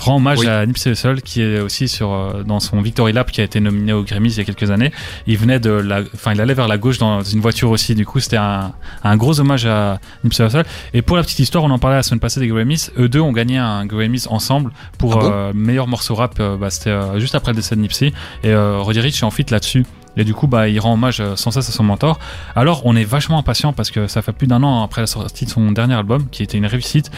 [0.01, 0.47] rend hommage Oui.
[0.47, 3.59] à Nipsey Hussle qui est aussi sur euh, dans son Victory Lap qui a été
[3.59, 4.91] nominé aux Grammys il y a quelques années.
[5.27, 7.95] Il venait de la enfin il allait vers la gauche dans une voiture aussi.
[7.95, 8.73] Du coup c'était un,
[9.03, 10.63] un gros hommage à Nipsey Hussle.
[10.93, 12.91] Et pour la petite histoire on en parlait la semaine passée des Grammys.
[12.97, 16.57] Eux deux ont gagné un Grammys ensemble pour Ah bon euh, meilleur morceau rap euh,
[16.57, 18.13] bah, c'était euh, juste après le décès de Nipsey.
[18.43, 19.85] Et euh, Roddy est en fit là-dessus
[20.17, 22.19] et du coup, bah, il rend hommage euh, sans cesse à son mentor.
[22.55, 25.45] Alors, on est vachement impatient parce que ça fait plus d'un an après la sortie
[25.45, 27.11] de son dernier album, qui était une réussite.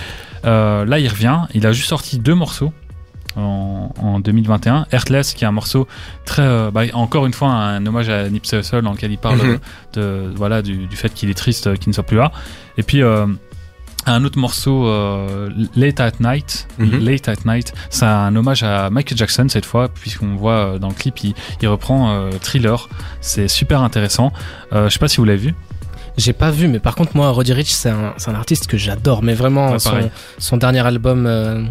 [0.46, 1.42] Euh, là, il revient.
[1.54, 2.72] Il a juste sorti deux morceaux
[3.36, 4.88] en, en 2021.
[4.92, 5.88] Earthless, qui est un morceau
[6.26, 9.38] très, euh, bah, encore une fois, un hommage à Nipsey Hussle dans lequel il parle
[9.38, 9.60] Mhm.
[9.94, 12.32] de, voilà, du, du fait qu'il est triste qu'il ne soit plus là.
[12.78, 13.26] Et puis, euh,
[14.06, 16.68] un autre morceau, euh, Late at Night.
[16.78, 17.00] Mhm.
[17.00, 20.88] Late at Night, c'est un hommage à Michael Jackson cette fois, puisqu'on voit euh, dans
[20.90, 22.90] le clip, il, il reprend euh, Thriller.
[23.22, 24.32] C'est super intéressant.
[24.74, 25.56] Euh, je sais pas si vous l'avez vu.
[26.18, 29.34] J'ai pas vu, mais par contre moi Roddy Rich c'est un, artiste que j'adore, mais
[29.34, 30.12] vraiment Ouais, son, pareil.
[30.38, 31.70] son dernier album.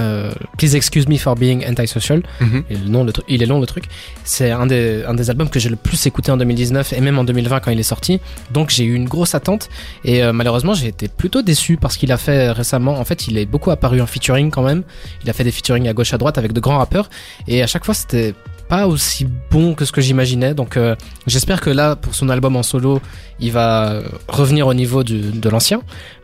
[0.00, 2.22] Euh, Please excuse me for being antisocial.
[2.40, 2.64] Mhm.
[2.70, 3.84] Le tru- il est long le truc.
[4.24, 7.18] C'est un des, un des albums que j'ai le plus écouté en 2019 et même
[7.18, 8.20] en 2020 quand il est sorti.
[8.52, 9.68] Donc j'ai eu une grosse attente
[10.04, 12.98] et euh, malheureusement j'ai été plutôt déçu parce qu'il a fait récemment.
[12.98, 14.82] En fait, il est beaucoup apparu en featuring quand même.
[15.24, 17.08] Il a fait des featuring à gauche à droite avec de grands rappeurs
[17.46, 18.34] et à chaque fois c'était
[18.68, 20.54] pas aussi bon que ce que j'imaginais.
[20.54, 20.94] Donc euh,
[21.26, 23.00] j'espère que là pour son album en solo,
[23.40, 25.80] il va revenir au niveau du, de l'ancien.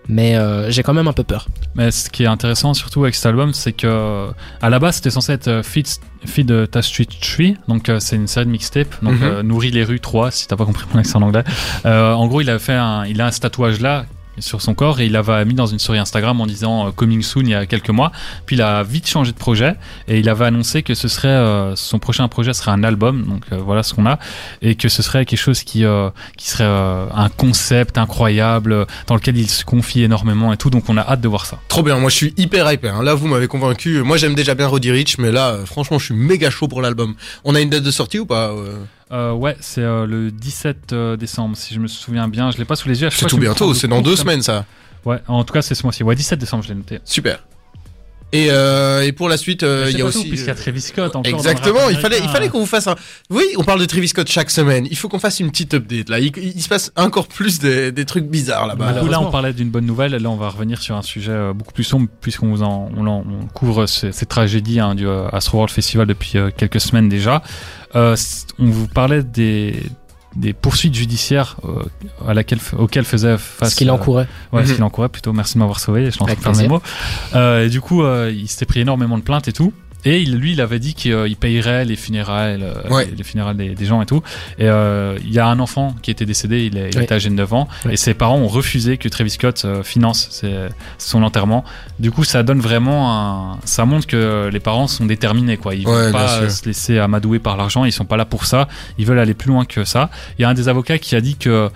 [0.09, 1.47] Mais euh, j'ai quand même un peu peur.
[1.75, 4.29] Mais ce qui est intéressant surtout avec cet album, c'est que
[4.63, 5.87] à la base c'était censé être euh, Feed,
[6.25, 9.85] Feed euh, Ta Street Tree, donc c'est une série de mixtape, donc euh, Nourrit les
[9.85, 11.45] rues 3, si t'as pas compris mon accent en anglais.
[11.85, 14.07] Euh, en gros, il a fait un, il a un tatouage là
[14.39, 17.23] sur son corps et il l'avait mis dans une story Instagram en disant euh, coming
[17.23, 18.13] soon il y a quelques mois.
[18.47, 19.75] Puis il a vite changé de projet
[20.09, 23.43] et il avait annoncé que ce serait euh, son prochain projet serait un album, donc
[23.53, 24.19] euh, voilà ce qu'on a
[24.63, 29.15] et que ce serait quelque chose qui euh, qui serait euh, un concept incroyable dans
[29.15, 30.71] lequel il se confie énormément et tout.
[30.71, 31.59] Donc on a hâte de voir ça.
[31.69, 32.97] Trop bien, moi je suis hyper hyper.
[32.97, 33.03] hein.
[33.03, 34.03] Là, vous m'avez convaincu.
[34.03, 37.15] Moi, j'aime déjà bien Roddy Rich, mais là, franchement, je suis méga chaud pour l'album.
[37.45, 38.53] On a une date de sortie ou pas
[39.13, 42.51] euh ouais, c'est euh, le 17 euh, décembre, si je me souviens bien.
[42.51, 43.07] Je l'ai pas sous les yeux.
[43.07, 44.65] à chaque C'est tout bientôt, c'est dans deux semaines ça.
[45.05, 46.03] Ouais, en tout cas, c'est ce mois-ci.
[46.03, 46.99] Ouais, 17 décembre, je l'ai noté.
[47.05, 47.45] Super.
[48.33, 50.29] Et, euh, et pour la suite, euh, il y a aussi.
[50.29, 51.33] puisqu'il y a euh, Travis Scott encore.
[51.33, 52.97] Exactement, il fallait, il fallait qu'on vous fasse un.
[53.31, 54.87] Oui, on parle de Travis Scott chaque semaine.
[54.91, 56.19] Il faut qu'on fasse une petite update là.
[56.19, 58.93] Il, il se passe encore plus des, des trucs bizarres là-bas.
[58.95, 60.13] Du coup, là, on parlait d'une bonne nouvelle.
[60.17, 63.07] Là, on va revenir sur un sujet euh, beaucoup plus sombre, puisqu'on vous en, on,
[63.07, 66.81] en- on couvre ces, ces tragédies hein, du euh, Astro World Festival depuis euh, quelques
[66.81, 67.43] semaines déjà.
[67.95, 68.17] Euh,
[68.59, 69.83] on vous parlait des
[70.37, 71.83] des poursuites judiciaires euh,
[72.29, 73.71] à laquelle, auxquelles faisait face.
[73.73, 74.29] Ce qu'il euh, encourait.
[74.53, 74.69] Ouais, Mhm.
[74.69, 75.33] ce qu'il encourait plutôt.
[75.33, 76.05] Merci de m'avoir sauvé.
[76.07, 76.83] Je suis en train de faire mes mots.
[77.35, 79.73] Euh, et du coup, euh, il s'était pris énormément de plaintes et tout.
[80.07, 83.07] Et il, lui, il avait dit qu'il euh, payerait les funérailles, euh, Ouais.
[83.15, 84.23] les funérailles des, des gens et tout.
[84.59, 87.29] Et euh, il y a un enfant qui était décédé, il, est, il était âgé
[87.29, 91.65] de 9 ans, et ses parents ont refusé que Travis Scott finance ses- son enterrement.
[91.99, 95.75] Du coup, ça donne vraiment un, ça montre que les parents sont déterminés, quoi.
[95.75, 98.69] Ils veulent pas se laisser amadouer par l'argent, ils sont pas là pour ça.
[98.99, 100.09] Ils veulent aller plus loin que ça.
[100.39, 101.69] Il y a un des avocats qui a dit que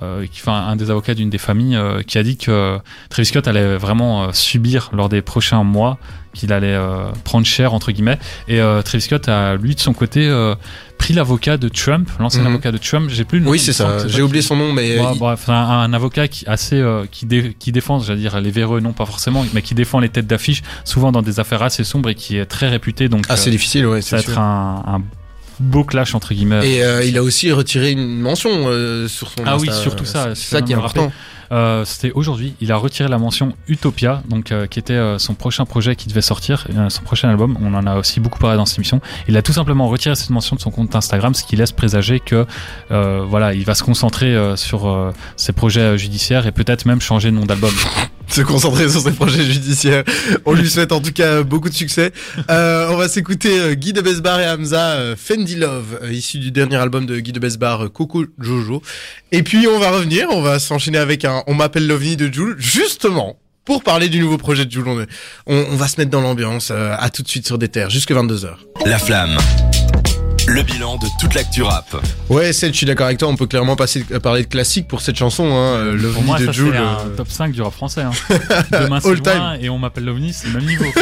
[0.00, 2.78] qui, enfin, un des avocats d'une des familles, euh, qui a dit que
[3.08, 5.98] Travis Scott allait vraiment euh, subir lors des prochains mois,
[6.34, 8.18] qu'il allait euh, prendre cher entre guillemets.
[8.46, 10.54] Et euh, Travis Scott a lui de son côté euh,
[10.98, 12.48] pris l'avocat de Trump, l'ancien Mhm.
[12.48, 13.08] avocat de Trump.
[13.10, 13.50] J'ai plus le nom.
[13.52, 14.06] Oui, c'est ça.
[14.06, 17.24] J'ai oublié son nom, mais Ouais, il- bref, un, un avocat qui assez euh, qui,
[17.24, 20.26] dé- qui défend, j'allais dire les véreux, non pas forcément, mais qui défend les têtes
[20.26, 23.08] d'affiche, souvent dans des affaires assez sombres et qui est très réputé.
[23.08, 24.02] Donc ah, c'est euh, difficile, ouais.
[24.02, 24.42] ça va c'est être sûr.
[24.42, 25.02] un, un
[25.60, 26.68] beau clash entre guillemets.
[26.68, 29.42] Et euh, il a aussi retiré une mention euh, sur son.
[29.46, 29.82] Ah oui, Insta.
[29.82, 31.10] surtout ça, C'est c'est ça qui est important.
[31.52, 32.54] Euh, C'était aujourd'hui.
[32.60, 36.08] Il a retiré la mention Utopia, donc euh, qui était euh, son prochain projet qui
[36.08, 37.56] devait sortir, euh, son prochain album.
[37.62, 39.00] On en a aussi beaucoup parlé dans cette émission.
[39.28, 42.18] Il a tout simplement retiré cette mention de son compte Instagram, ce qui laisse présager
[42.18, 42.46] que
[42.90, 46.84] euh, voilà, il va se concentrer euh, sur euh, ses projets euh, judiciaires et peut-être
[46.84, 47.70] même changer de nom d'album.
[48.36, 50.04] Se concentrer sur ses projets judiciaires.
[50.44, 52.12] On lui souhaite en tout cas beaucoup de succès.
[52.50, 56.50] Euh, on va s'écouter euh, Guy de Besbar et Hamza, euh, Fendi Love, issu du
[56.50, 58.82] dernier album de Guy de Besbar, Coco Jojo.
[59.32, 62.56] Et puis on va revenir, on va s'enchaîner avec un On m'appelle l'OVNI de Jules,
[62.58, 63.38] justement.
[63.64, 64.84] Pour parler du nouveau projet de Jules,
[65.46, 66.70] on, va se mettre dans l'ambiance.
[66.70, 68.50] à tout de suite sur des terres, jusque 22h.
[68.84, 69.38] La flamme.
[70.48, 71.96] Le bilan de toute l'actu rap.
[72.28, 74.86] Ouais, Seth, je suis d'accord avec toi, on peut clairement passer, euh, parler de classique
[74.86, 76.70] pour cette chanson, hein, euh, Pour moi, de ça Jules.
[76.72, 78.02] c'est un euh, top 5 du rap français.
[78.02, 78.12] Hein.
[78.70, 80.84] Demain c'est All loin et on m'appelle l'OVNI, c'est le même niveau.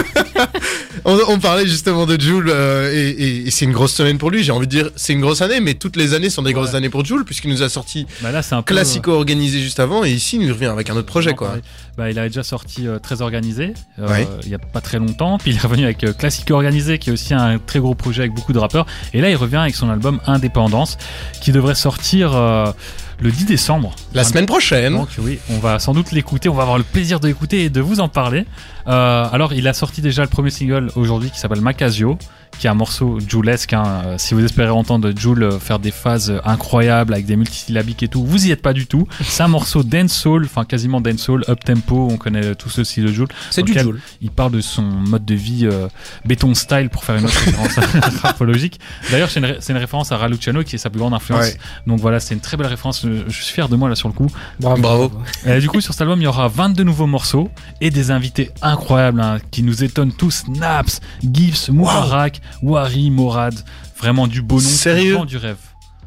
[1.06, 4.30] On, on parlait justement de Jules euh, et, et- et c'est une grosse semaine pour
[4.30, 4.42] lui.
[4.42, 6.70] J'ai envie de dire c'est une grosse année, mais toutes les années sont des grosses
[6.70, 6.76] Ouais.
[6.76, 9.80] années pour Jules puisqu'il nous a sorti bah là, c'est un peu classico organisé juste
[9.80, 11.56] avant et ici il nous revient avec un autre projet quoi.
[11.96, 14.26] Bah, il avait déjà sorti euh, très organisé euh, Ouais.
[14.42, 17.10] il y a pas très longtemps, puis il est revenu avec euh, Classico organisé qui
[17.10, 19.76] est aussi un très gros projet avec beaucoup de rappeurs et là il revient avec
[19.76, 20.98] son album Indépendance
[21.40, 22.72] qui devrait sortir euh,
[23.20, 23.94] le 10 décembre.
[24.12, 24.94] La semaine prochaine.
[24.94, 27.70] Donc oui, on va sans doute l'écouter, on va avoir le plaisir de l'écouter et
[27.70, 28.44] de vous en parler.
[28.88, 32.18] Euh, alors il a sorti déjà le premier single aujourd'hui qui s'appelle Macasio,
[32.58, 33.72] qui est un morceau Joulesque.
[33.72, 34.02] Hein.
[34.06, 38.02] Euh, Si vous espérez entendre Joule euh, faire des phases euh, incroyables avec des multisyllabiques
[38.02, 39.06] et tout, vous y êtes pas du tout.
[39.22, 42.08] C'est un morceau dancehall, enfin quasiment dancehall, up tempo.
[42.10, 43.28] On connaît tous style de Joule.
[43.50, 44.00] C'est du Joule.
[44.20, 45.88] Il parle de son mode de vie euh,
[46.24, 47.78] béton style pour faire une autre référence
[48.22, 48.80] rapologique.
[49.10, 51.42] D'ailleurs, c'est une, ré- c'est une référence à Raluciano qui est sa plus grande influence.
[51.46, 51.56] Ouais.
[51.86, 53.02] Donc voilà, c'est une très belle référence.
[53.04, 54.28] Je je suis fier de moi là sur le coup.
[54.60, 55.10] Bravo.
[55.46, 58.50] Et du coup, sur cet album, il y aura 22 nouveaux morceaux et des invités
[58.62, 60.44] incroyables hein, qui nous étonnent tous.
[60.48, 63.54] Naps, Gibbs, Moubarak, Wari, Morad.
[63.96, 64.60] Vraiment du beau nom.
[64.60, 65.56] Sérieux du vent du rêve.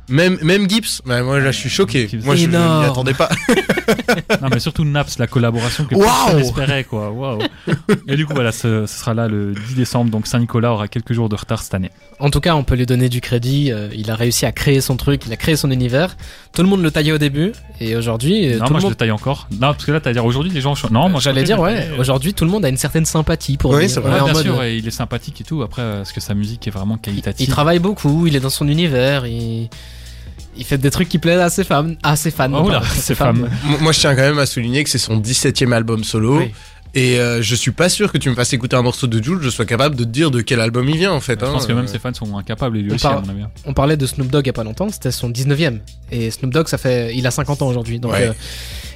[0.09, 1.01] Même même Gibbs.
[1.05, 2.07] Bah, moi là je suis choqué.
[2.07, 2.23] Gibbs.
[2.23, 2.85] Moi je, je m'y Énorme.
[2.85, 3.29] attendais pas.
[4.41, 7.13] Non, mais surtout Naps, la collaboration que personne n'espérait, quoi.
[8.07, 10.11] Et du coup, voilà, ce, ce sera là le 10 décembre.
[10.11, 11.91] Donc Saint-Nicolas aura quelques jours de retard cette année.
[12.19, 13.71] En tout cas, on peut lui donner du crédit.
[13.71, 16.17] euh, il a réussi à créer son truc, il a créé son univers.
[16.53, 18.83] Tout le monde le taillait au début, et aujourd'hui, euh, non, tout moi le je
[18.85, 18.91] monde.
[18.91, 19.47] le taille encore.
[19.51, 20.73] Non, parce que là, t'as à dire aujourd'hui, les gens.
[20.91, 21.75] Non, moi je J'allais dire, ouais.
[21.87, 21.99] tailler.
[21.99, 23.89] Aujourd'hui, tout le monde a une certaine sympathie pour Oui, lui.
[23.89, 24.15] c'est On vrai.
[24.15, 25.61] Ouais, en bien mode, sûr, euh, et il est sympathique et tout.
[25.63, 28.49] Après, euh, est-ce que sa musique est vraiment qualitative Il travaille beaucoup, il est dans
[28.49, 29.69] son univers, il,
[30.57, 32.49] il fait des trucs qui plaisent à ses femmes, à ses fans.
[32.53, 33.49] Oh là, pardon, à ses femmes.
[33.63, 36.39] Moi moi, je tiens quand même à souligner que c'est son 17e album solo.
[36.39, 36.51] Oui.
[36.93, 39.39] Et euh, je suis pas sûr que tu me fasses écouter un morceau de Jules,
[39.41, 41.39] je sois capable de te dire de quel album il vient en fait.
[41.39, 41.51] Je hein.
[41.51, 43.41] pense que même ses fans sont incapables, et lui On aussi, à parle- mon avis.
[43.43, 43.51] hein.
[43.65, 45.79] On parlait de Snoop Dogg il y a pas longtemps, c'était son 19e.
[46.11, 48.29] Et Snoop Dogg, ça fait, il a 50 ans aujourd'hui, donc Ouais.
[48.29, 48.33] euh,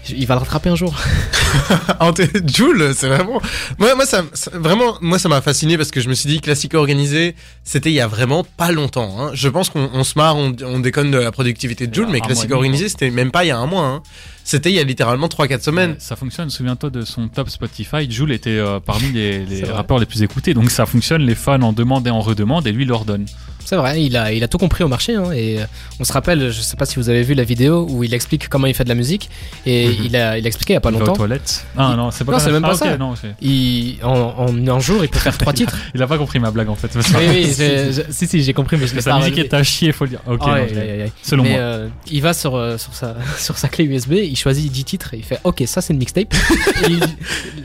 [0.09, 0.95] il va le rattraper un jour.
[2.47, 3.41] Jules, c'est vraiment.
[3.77, 6.41] Moi, moi, ça, ça- vraiment, moi, ça m'a fasciné parce que je me suis dit,
[6.41, 9.15] classique organisé, c'était il y a vraiment pas longtemps.
[9.19, 9.31] Hein.
[9.33, 12.19] Je pense qu'on on se marre, on, on déconne de la productivité de Jules, mais
[12.21, 13.85] classique organisé, c'était même pas il y a un mois.
[13.85, 14.03] Hein.
[14.43, 15.95] C'était il y a littéralement 3-4 semaines.
[15.99, 18.09] Ça fonctionne, souviens-toi de son top Spotify.
[18.09, 21.61] Jules était euh, parmi les, les rappeurs les plus écoutés, donc ça fonctionne, les fans
[21.61, 23.25] en demandent et en redemandent, et lui leur donne.
[23.65, 25.15] C'est vrai, il a, il a tout compris au marché.
[25.15, 25.65] Hein, et euh,
[25.99, 28.49] on se rappelle, je sais pas si vous avez vu la vidéo où il explique
[28.49, 29.29] comment il fait de la musique.
[29.65, 29.95] Et Mhm.
[30.05, 31.15] il, a, il a expliqué il y a pas il va aux longtemps.
[31.17, 31.65] toilettes.
[31.77, 32.97] Ah non, c'est pas Non, c'est même Ah, pas ok, ça.
[32.97, 35.75] non, c'est- Il, en, en un jour, il peut faire trois titres.
[35.95, 36.91] il a pas compris ma blague en fait.
[36.95, 40.11] oui, oui, si, si, j'ai compris, mais je Sa musique est à chier, faut le
[40.11, 40.19] dire.
[40.27, 41.59] Ok, Ah non, selon mais moi.
[41.59, 45.13] euh, il va sur, euh, sur, sa, sur sa clé USB, il choisit 10 titres
[45.13, 46.33] et il fait Ok, ça c'est une mixtape.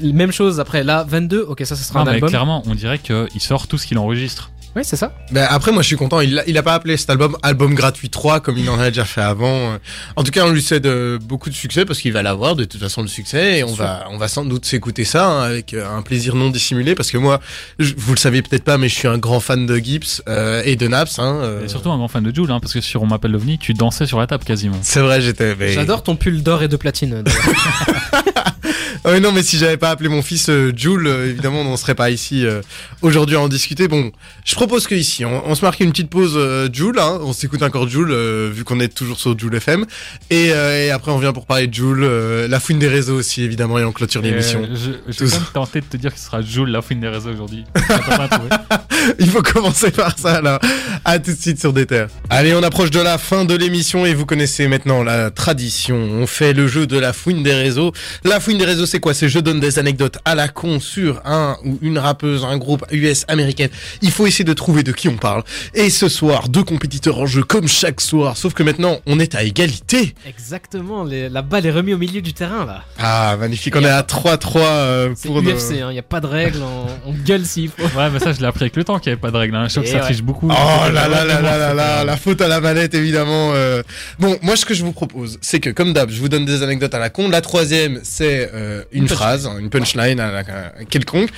[0.03, 2.29] Même chose après, là, 22, ok, ça, ça sera Non, un mais album.
[2.31, 4.51] clairement, on dirait qu'il sort tout ce qu'il enregistre.
[4.77, 5.11] Ouais, c'est ça.
[5.33, 6.21] Ben, après, moi, je suis content.
[6.21, 8.91] Il a, il a pas appelé cet album album gratuit 3 comme il en a
[8.91, 9.79] déjà fait avant.
[10.17, 12.65] En tout cas, on lui souhaite euh, beaucoup de succès parce qu'il va l'avoir de
[12.65, 15.73] toute façon le succès et on va, on va sans doute s'écouter ça hein, avec
[15.73, 17.41] euh, un plaisir non dissimulé parce que moi,
[17.79, 20.61] je- vous le savez peut-être pas, mais je suis un grand fan de Gibbs euh,
[20.67, 21.19] et de Naps.
[21.19, 21.65] Hein, euh.
[21.65, 23.73] Et surtout un grand fan de Jules, hein, parce que sur On m'appelle l'OVNI, tu
[23.73, 24.77] dansais sur la table quasiment.
[24.83, 25.57] C'est vrai, j'étais.
[25.59, 27.25] mais- J'adore ton pull d'or et de platine.
[29.05, 31.95] Ah non, mais si j'avais pas appelé mon fils euh, Jules, euh, évidemment, on serait
[31.95, 32.61] pas ici euh,
[33.03, 33.89] aujourd'hui à en discuter.
[33.89, 34.11] Bon,
[34.45, 37.33] je propose que ici, on, on se marque une petite pause euh, Jules, hein, on
[37.33, 39.87] s'écoute encore Jules, euh, vu qu'on est toujours sur Jules FM,
[40.31, 43.17] et, euh, et après on vient pour parler de Jules, euh, la fouine des réseaux
[43.17, 44.63] aussi, évidemment, et on clôture l'émission.
[44.63, 47.31] Euh, je même tenter de te dire que ce sera Joule la fouine des réseaux
[47.31, 47.65] aujourd'hui.
[49.19, 50.59] Il faut commencer par ça là.
[51.05, 52.09] À tout de suite sur des terres.
[52.31, 55.97] Allez, on approche de la fin de l'émission et vous connaissez maintenant la tradition.
[55.97, 57.93] On fait le jeu de la fouine des réseaux.
[58.25, 61.21] La fouine des réseaux, c'est quoi C'est je donne des anecdotes à la con sur
[61.25, 63.71] un ou une rappeuse, un groupe US américaine.
[64.03, 65.43] Il faut essayer de trouver de qui on parle.
[65.75, 68.37] Et ce soir, deux compétiteurs en jeu comme chaque soir.
[68.37, 70.15] Sauf que maintenant, on est à égalité.
[70.27, 72.83] Exactement, les- la balle est remise au milieu du terrain là.
[72.99, 73.75] Ah, magnifique.
[73.77, 77.11] On est à 3-3 euh, C'est pour UFC, il n'y a pas de règles, on,
[77.11, 77.83] on gueule s'il faut.
[77.99, 79.57] Ouais, mais ça, je l'ai appris avec le temps qu'il n'y avait pas de règles.
[79.57, 79.67] Hein.
[79.69, 80.03] Je trouve que ça ouais.
[80.03, 80.49] triche beaucoup.
[80.51, 80.53] Oh
[80.93, 83.53] là là là là là là, la faute à la manette évidemment.
[83.55, 83.83] euh.
[84.19, 86.63] Bon, moi ce que je vous propose, c'est que comme d'hab, je vous donne des
[86.63, 87.29] anecdotes à la con.
[87.29, 91.31] La troisième, c'est euh, une, Une phrase, une punchline à la, à quelconque.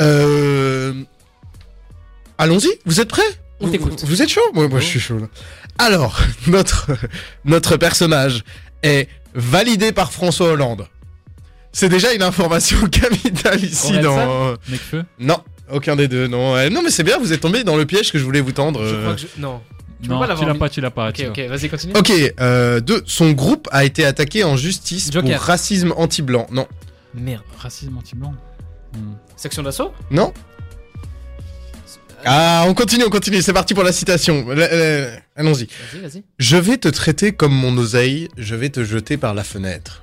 [0.00, 0.92] Euh...
[2.38, 3.22] Allons-y, vous êtes prêts?
[3.60, 4.00] On Vous- t'écoute.
[4.00, 4.40] Vous, vous êtes chaud?
[4.52, 5.26] Moi, moi je suis chaud là.
[5.78, 6.90] Alors, notre
[7.44, 8.44] notre personnage
[8.82, 10.86] est validé par François Hollande.
[11.72, 14.54] C'est déjà une information capitale ici dans.
[14.68, 15.38] Necfeu Non,
[15.70, 16.26] aucun des deux.
[16.26, 17.18] Non, Euh, non, mais c'est bien.
[17.18, 18.84] Vous êtes tombé dans le piège que je voulais vous tendre.
[18.86, 19.00] Je euh.
[19.02, 19.26] crois que je...
[19.38, 19.60] Non.
[20.02, 21.08] Tu Non, pas tu l'avoir l'as pas, tu l'as pas.
[21.08, 21.94] Ok, vas-y, continue.
[21.96, 23.02] Ok, euh, deux.
[23.06, 25.38] Son groupe a été attaqué en justice Joker.
[25.38, 26.46] pour racisme anti-blanc.
[26.50, 26.66] Non,
[27.16, 27.42] Merde.
[27.58, 28.34] Racisme anti-blanc.
[28.94, 29.14] Hmm.
[29.36, 30.32] Section d'assaut non.
[32.24, 33.40] Ah, on continue, on continue.
[33.42, 34.46] C'est parti pour la citation.
[35.36, 35.66] Allons-y.
[35.66, 36.24] Vas-y, vas-y.
[36.38, 38.28] Je vais te traiter comme mon oseille.
[38.36, 40.02] Je vais te jeter par la fenêtre.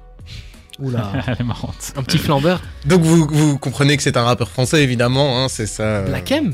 [0.80, 1.12] Oula.
[1.28, 1.94] Elle est marrante.
[1.98, 2.62] Un petit flambeur.
[2.86, 5.44] Donc vous, vous comprenez que c'est un rappeur français, évidemment.
[5.44, 5.84] Hein, c'est ça.
[5.84, 6.08] euh.
[6.08, 6.54] Black M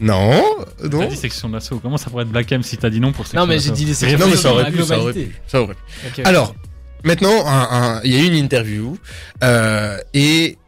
[0.00, 0.42] Non,
[0.82, 1.06] T'as non.
[1.08, 1.78] dit section d'assaut.
[1.78, 3.70] Comment ça pourrait être Black M si t'as dit non pour section Non, mais j'ai
[3.70, 5.24] d'assaut dit les sections Non, mais d'assaut ça aurait pu, ça aurait globalité.
[5.26, 5.80] pu, ça aurait pu.
[6.06, 6.26] Ok, ok.
[6.26, 6.54] Alors,
[7.04, 8.96] maintenant, il y a eu une interview
[9.42, 10.58] euh, et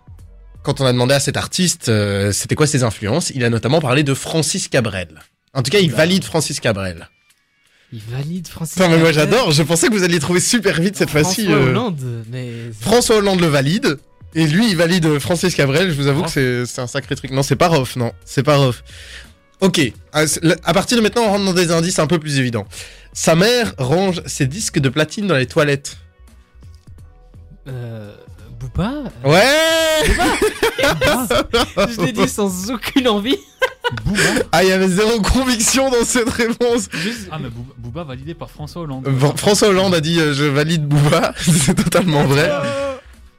[0.63, 3.81] quand on a demandé à cet artiste euh, c'était quoi ses influences, il a notamment
[3.81, 5.21] parlé de Francis Cabrel.
[5.55, 7.09] En tout cas, il valide Francis Cabrel.
[7.93, 8.75] Il valide Francis.
[8.75, 9.51] Putain, mais moi j'adore.
[9.51, 11.45] Je pensais que vous alliez trouver super vite cette fois-ci.
[11.45, 12.51] François euh, Hollande, mais.
[12.81, 13.99] François Hollande le valide.
[14.35, 15.91] Et lui, il valide Francis Cabrel.
[15.91, 17.33] Je vous avoue que c'est c'est un sacré truc.
[17.33, 18.13] Non, c'est pas Rof, non.
[18.25, 18.83] C'est pas Rof.
[19.61, 19.79] Ok.
[20.13, 20.23] À
[20.65, 22.67] à partir de maintenant, on rentre dans des indices un peu plus évidents.
[23.13, 25.99] Sa mère range ses disques de platine dans les toilettes.
[27.69, 28.15] Euh.
[28.59, 28.93] Booba
[29.25, 29.43] Ouais
[31.89, 33.37] Je l'ai dit sans aucune envie.
[34.05, 34.21] Booba
[34.53, 36.89] Ah, il y avait zéro conviction dans cette réponse.
[36.93, 39.07] Juste- Ah, mais Booba, Booba validé par François Hollande.
[39.07, 41.35] Euh, François Hollande a dit euh, je valide Booba.
[41.41, 42.51] c'est totalement vrai.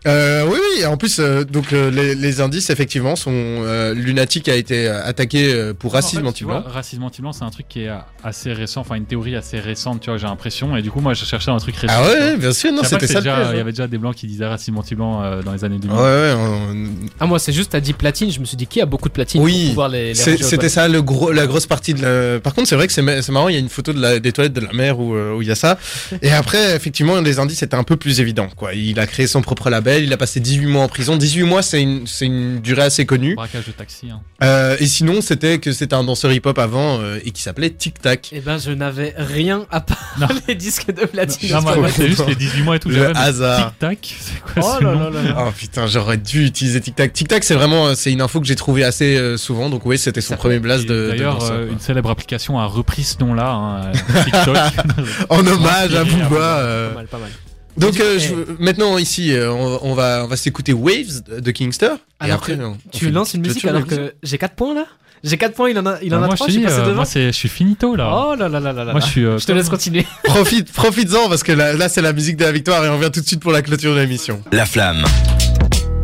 [0.07, 0.85] Euh, oui, oui.
[0.85, 5.71] En plus, euh, donc euh, les, les indices effectivement sont euh, Lunatic a été attaqué
[5.79, 6.73] pour racisme En fait, tu vois, anti-blanc.
[6.73, 7.89] Racisme anti-blanc, c'est un truc qui est
[8.23, 10.75] assez récent, enfin une théorie assez récente, tu vois, j'ai l'impression.
[10.75, 11.93] Et du coup, moi, je cherchais un truc récent.
[11.97, 12.71] Ah ouais, bien sûr.
[12.73, 13.35] Non, c'était ça Il y hein.
[13.59, 15.95] avait déjà des blancs qui disaient racisme anti-blanc euh, dans les années 2000.
[15.97, 16.33] Ouais, ouais.
[16.35, 16.85] on-
[17.19, 18.31] Ah, moi, c'est juste, t'as dit platine.
[18.31, 20.07] Je me suis dit, qui a beaucoup de platine Oui, pour pouvoir les.
[20.09, 22.39] les C'est- ranger au C'était ça le gros, la grosse partie de la...
[22.39, 24.01] Par contre, c'est vrai que c'est ma- c'est marrant, il y a une photo de
[24.01, 25.77] la, des toilettes de la mer où où il y a ça.
[26.21, 28.49] Et après, effectivement, les indices étaient un peu plus évidents.
[28.55, 28.73] Quoi.
[28.73, 31.15] Il a créé son propre label, il a passé 18 mois en prison.
[31.17, 33.35] 18 mois, c'est une, c'est une durée assez connue.
[33.35, 34.09] Braquage de taxi.
[34.11, 34.21] Hein.
[34.43, 38.01] Euh, et sinon, c'était que c'était un danseur hip-hop avant euh, et qui s'appelait Tic
[38.01, 38.29] Tac.
[38.31, 40.27] Eh ben, je n'avais rien à part Non.
[40.47, 41.51] les disques de platine.
[41.51, 42.89] Non, moi, c'est juste les 18 mois et tout.
[42.89, 43.71] Le hasard.
[43.71, 45.45] Tic-tac, c'est quoi Oh ce là nom là là là.
[45.47, 47.13] Oh putain, j'aurais dû utiliser Tic Tac.
[47.13, 49.69] Tic Tac, c'est vraiment, euh, c'est une info que j'ai trouvée assez euh, souvent.
[49.69, 51.39] Donc oui, c'était son Ça premier blast de, de D'ailleurs,
[51.71, 53.91] une célèbre application a repris ce nom-là, hein,
[54.23, 54.57] TikTok.
[55.29, 56.35] En hommage à Booba.
[56.59, 57.29] euh, Pas mal, pas mal.
[57.77, 58.19] Donc euh, Eh.
[58.19, 58.33] je-
[58.63, 61.87] maintenant ici, euh, on, on va on va s'écouter Waves de Kingster.
[62.21, 64.85] et Alors après, on- on Tu lances une musique alors que j'ai 4 points là?
[65.23, 66.65] J'ai 4 points, il en a, il en Ah, a moi, 3, je suis dis,
[66.67, 66.95] passé euh, devant.
[66.95, 68.11] moi, c'est, je suis finito là.
[68.13, 68.91] Oh là là là là là.
[68.91, 69.23] moi, je suis.
[69.25, 70.05] euh, Je te laisse continuer.
[70.25, 73.09] Profite, profites-en parce que là, là c'est la musique de la victoire et on revient
[73.11, 74.41] tout de suite pour la clôture de l'émission.
[74.51, 75.03] La flamme.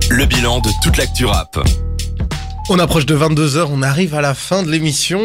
[0.10, 1.60] Le bilan de toute l'actu rap.
[2.71, 5.19] On approche de 22h, on arrive à la fin de l'émission.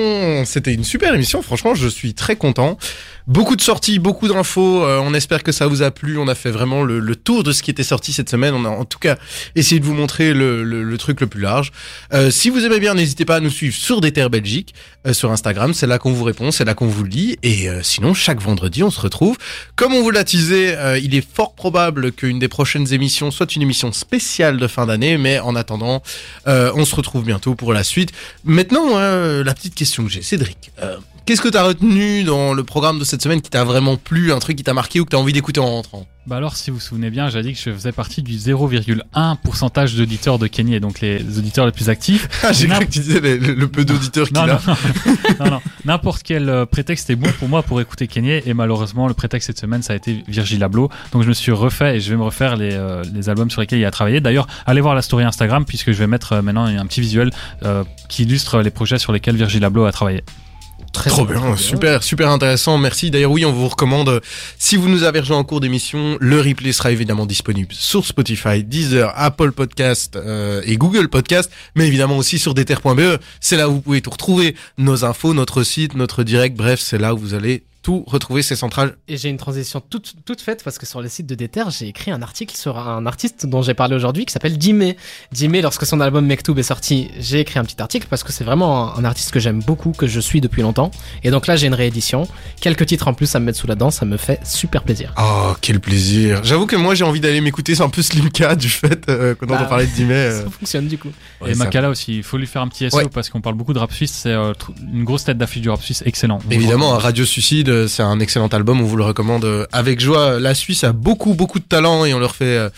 [0.46, 2.78] C'était une super émission, franchement, je suis très content.
[3.26, 4.84] Beaucoup de sorties, beaucoup d'infos.
[4.84, 6.18] euh, on espère que ça vous a plu.
[6.18, 8.52] On a fait vraiment le, le tour de ce qui était sorti cette semaine.
[8.52, 9.16] On a en tout cas
[9.56, 11.72] essayé de vous montrer le, le- le truc le plus large.
[12.12, 14.74] Euh, si vous aimez bien, n'hésitez pas à nous suivre sur des terres Belgique,
[15.06, 15.72] euh, sur Instagram.
[15.72, 17.38] C'est là qu'on vous répond, c'est là qu'on vous lit.
[17.42, 19.38] Et euh, sinon, chaque vendredi, on se retrouve.
[19.74, 23.56] Comme on vous l'a teasé, euh, il est fort probable qu'une des prochaines émissions soit
[23.56, 25.16] une émission spéciale de fin d'année.
[25.16, 26.02] Mais en attendant,
[26.46, 28.10] euh, on se retrouve bientôt pour la suite.
[28.44, 30.72] Maintenant, euh, la petite question que j'ai, Cédric.
[31.26, 34.40] Qu'est-ce que t'as retenu dans le programme de cette semaine qui t'a vraiment plu, un
[34.40, 36.06] truc qui t'a marqué ou que t'as envie d'écouter en rentrant?
[36.26, 39.36] Bah alors, si vous vous souvenez bien, j'ai dit que je faisais partie du 0,1
[39.42, 42.28] pourcentage d'auditeurs de Kenny, donc les auditeurs les plus actifs.
[42.44, 44.44] Ah, j'ai cru que tu disais le, peu d'auditeurs qu'il a.
[45.40, 45.60] non, non.
[45.86, 49.46] N'importe quel euh, prétexte est bon pour moi pour écouter Kenny, et malheureusement, le prétexte
[49.46, 50.90] cette semaine, ça a été Virgil Abloh.
[51.12, 53.62] Donc je me suis refait et je vais me refaire les, euh, les albums sur
[53.62, 54.20] lesquels il a travaillé.
[54.20, 57.30] D'ailleurs, allez voir la story Instagram, puisque je vais mettre euh, maintenant un petit visuel
[57.62, 60.22] euh, qui illustre les projets sur lesquels Virgil Abloh a travaillé.
[60.92, 62.78] Très Trop bien, super, super intéressant.
[62.78, 63.10] Merci.
[63.10, 64.20] D'ailleurs, oui, on vous recommande, euh,
[64.58, 68.62] si vous nous avez rejoint en cours d'émission, le replay sera évidemment disponible sur Spotify,
[68.62, 73.18] Deezer, Apple Podcast euh, et Google Podcast, mais évidemment aussi sur deter.be.
[73.40, 76.98] C'est là où vous pouvez tout retrouver, nos infos, notre site, notre direct, bref, c'est
[76.98, 78.96] là où vous allez tout retrouver, ces centrales.
[79.08, 81.86] Et j'ai une transition toute, toute faite parce que sur le site de Déter, j'ai
[81.86, 84.96] écrit un article sur un artiste dont j'ai parlé aujourd'hui qui s'appelle Jimé.
[85.32, 88.42] Jimé, lorsque son album Mektoub est sorti, j'ai écrit un petit article parce que c'est
[88.42, 90.90] vraiment un, un artiste que j'aime beaucoup, que je suis depuis longtemps.
[91.22, 92.26] Et donc là, j'ai une réédition.
[92.60, 95.12] Quelques titres en plus à me mettre sous la dent, ça me fait super plaisir.
[95.20, 96.40] Oh, quel plaisir.
[96.42, 99.44] J'avoue que moi, j'ai envie d'aller m'écouter, c'est un peu Slimka du fait euh, qu'on
[99.44, 100.14] Bah, entend parler de Dimet.
[100.14, 100.42] euh.
[100.44, 101.10] Ça fonctionne du coup.
[101.42, 103.08] Ouais, et Makala aussi, il faut lui faire un petit SO Ouais.
[103.12, 104.54] parce qu'on parle beaucoup de rap suisse, c'est euh,
[104.90, 106.38] une grosse tête d'affiche du rap suisse, excellent.
[106.46, 109.66] On Évidemment, un Radio Suicide, euh, c'est un excellent album, on vous le recommande euh,
[109.72, 110.38] avec joie.
[110.40, 112.70] La Suisse a beaucoup, beaucoup de talent et on leur fait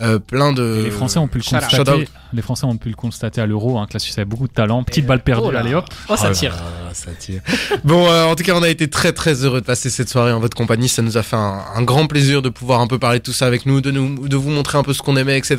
[0.00, 0.78] euh, plein de...
[0.80, 2.08] Et les Français ont pu le constater.
[2.32, 4.52] Les Français ont pu le constater à l'Euro, hein, que la Suisse avait beaucoup de
[4.52, 4.82] talent.
[4.84, 5.60] Petite balle perdue, Oh là.
[5.60, 5.86] allez hop.
[6.08, 6.54] Oh, ça Oh là tire.
[6.54, 7.40] là, ça tire.
[7.84, 10.32] bon, euh, en tout cas, on a été très très heureux de passer cette soirée
[10.32, 10.88] en votre compagnie.
[10.88, 13.32] Ça nous a fait un, un grand plaisir de pouvoir un peu parler de tout
[13.32, 15.56] ça avec nous, de nous, de vous montrer un peu ce qu'on aimait, etc.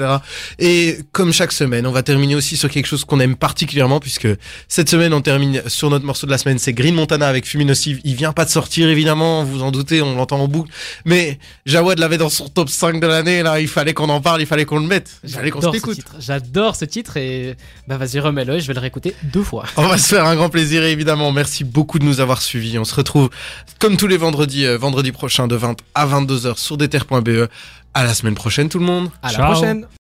[0.59, 4.27] Et comme chaque semaine, on va terminer aussi sur quelque chose qu'on aime particulièrement, puisque
[4.67, 6.59] cette semaine, on termine sur notre morceau de la semaine.
[6.59, 7.99] C'est Green Montana avec Fumée Nocive.
[8.03, 10.71] Il vient pas de sortir, évidemment, vous en doutez, on l'entend en boucle.
[11.05, 13.59] Mais Jawad l'avait dans son top 5 de l'année, là.
[13.59, 15.09] Il fallait qu'on en parle, il fallait qu'on le mette.
[15.23, 15.69] Il fallait qu'on se
[16.19, 16.58] J'adore.
[16.59, 17.55] J'adore ce titre et
[17.87, 19.63] bah vas-y remets-le et je vais le réécouter deux fois.
[19.77, 22.77] On va se faire un grand plaisir évidemment merci beaucoup de nous avoir suivis.
[22.77, 23.29] On se retrouve
[23.79, 27.47] comme tous les vendredis, euh, vendredi prochain de 20 à 22h sur deter.be.
[27.93, 29.09] À la semaine prochaine tout le monde.
[29.23, 29.53] À la Ciao.
[29.53, 29.85] prochaine.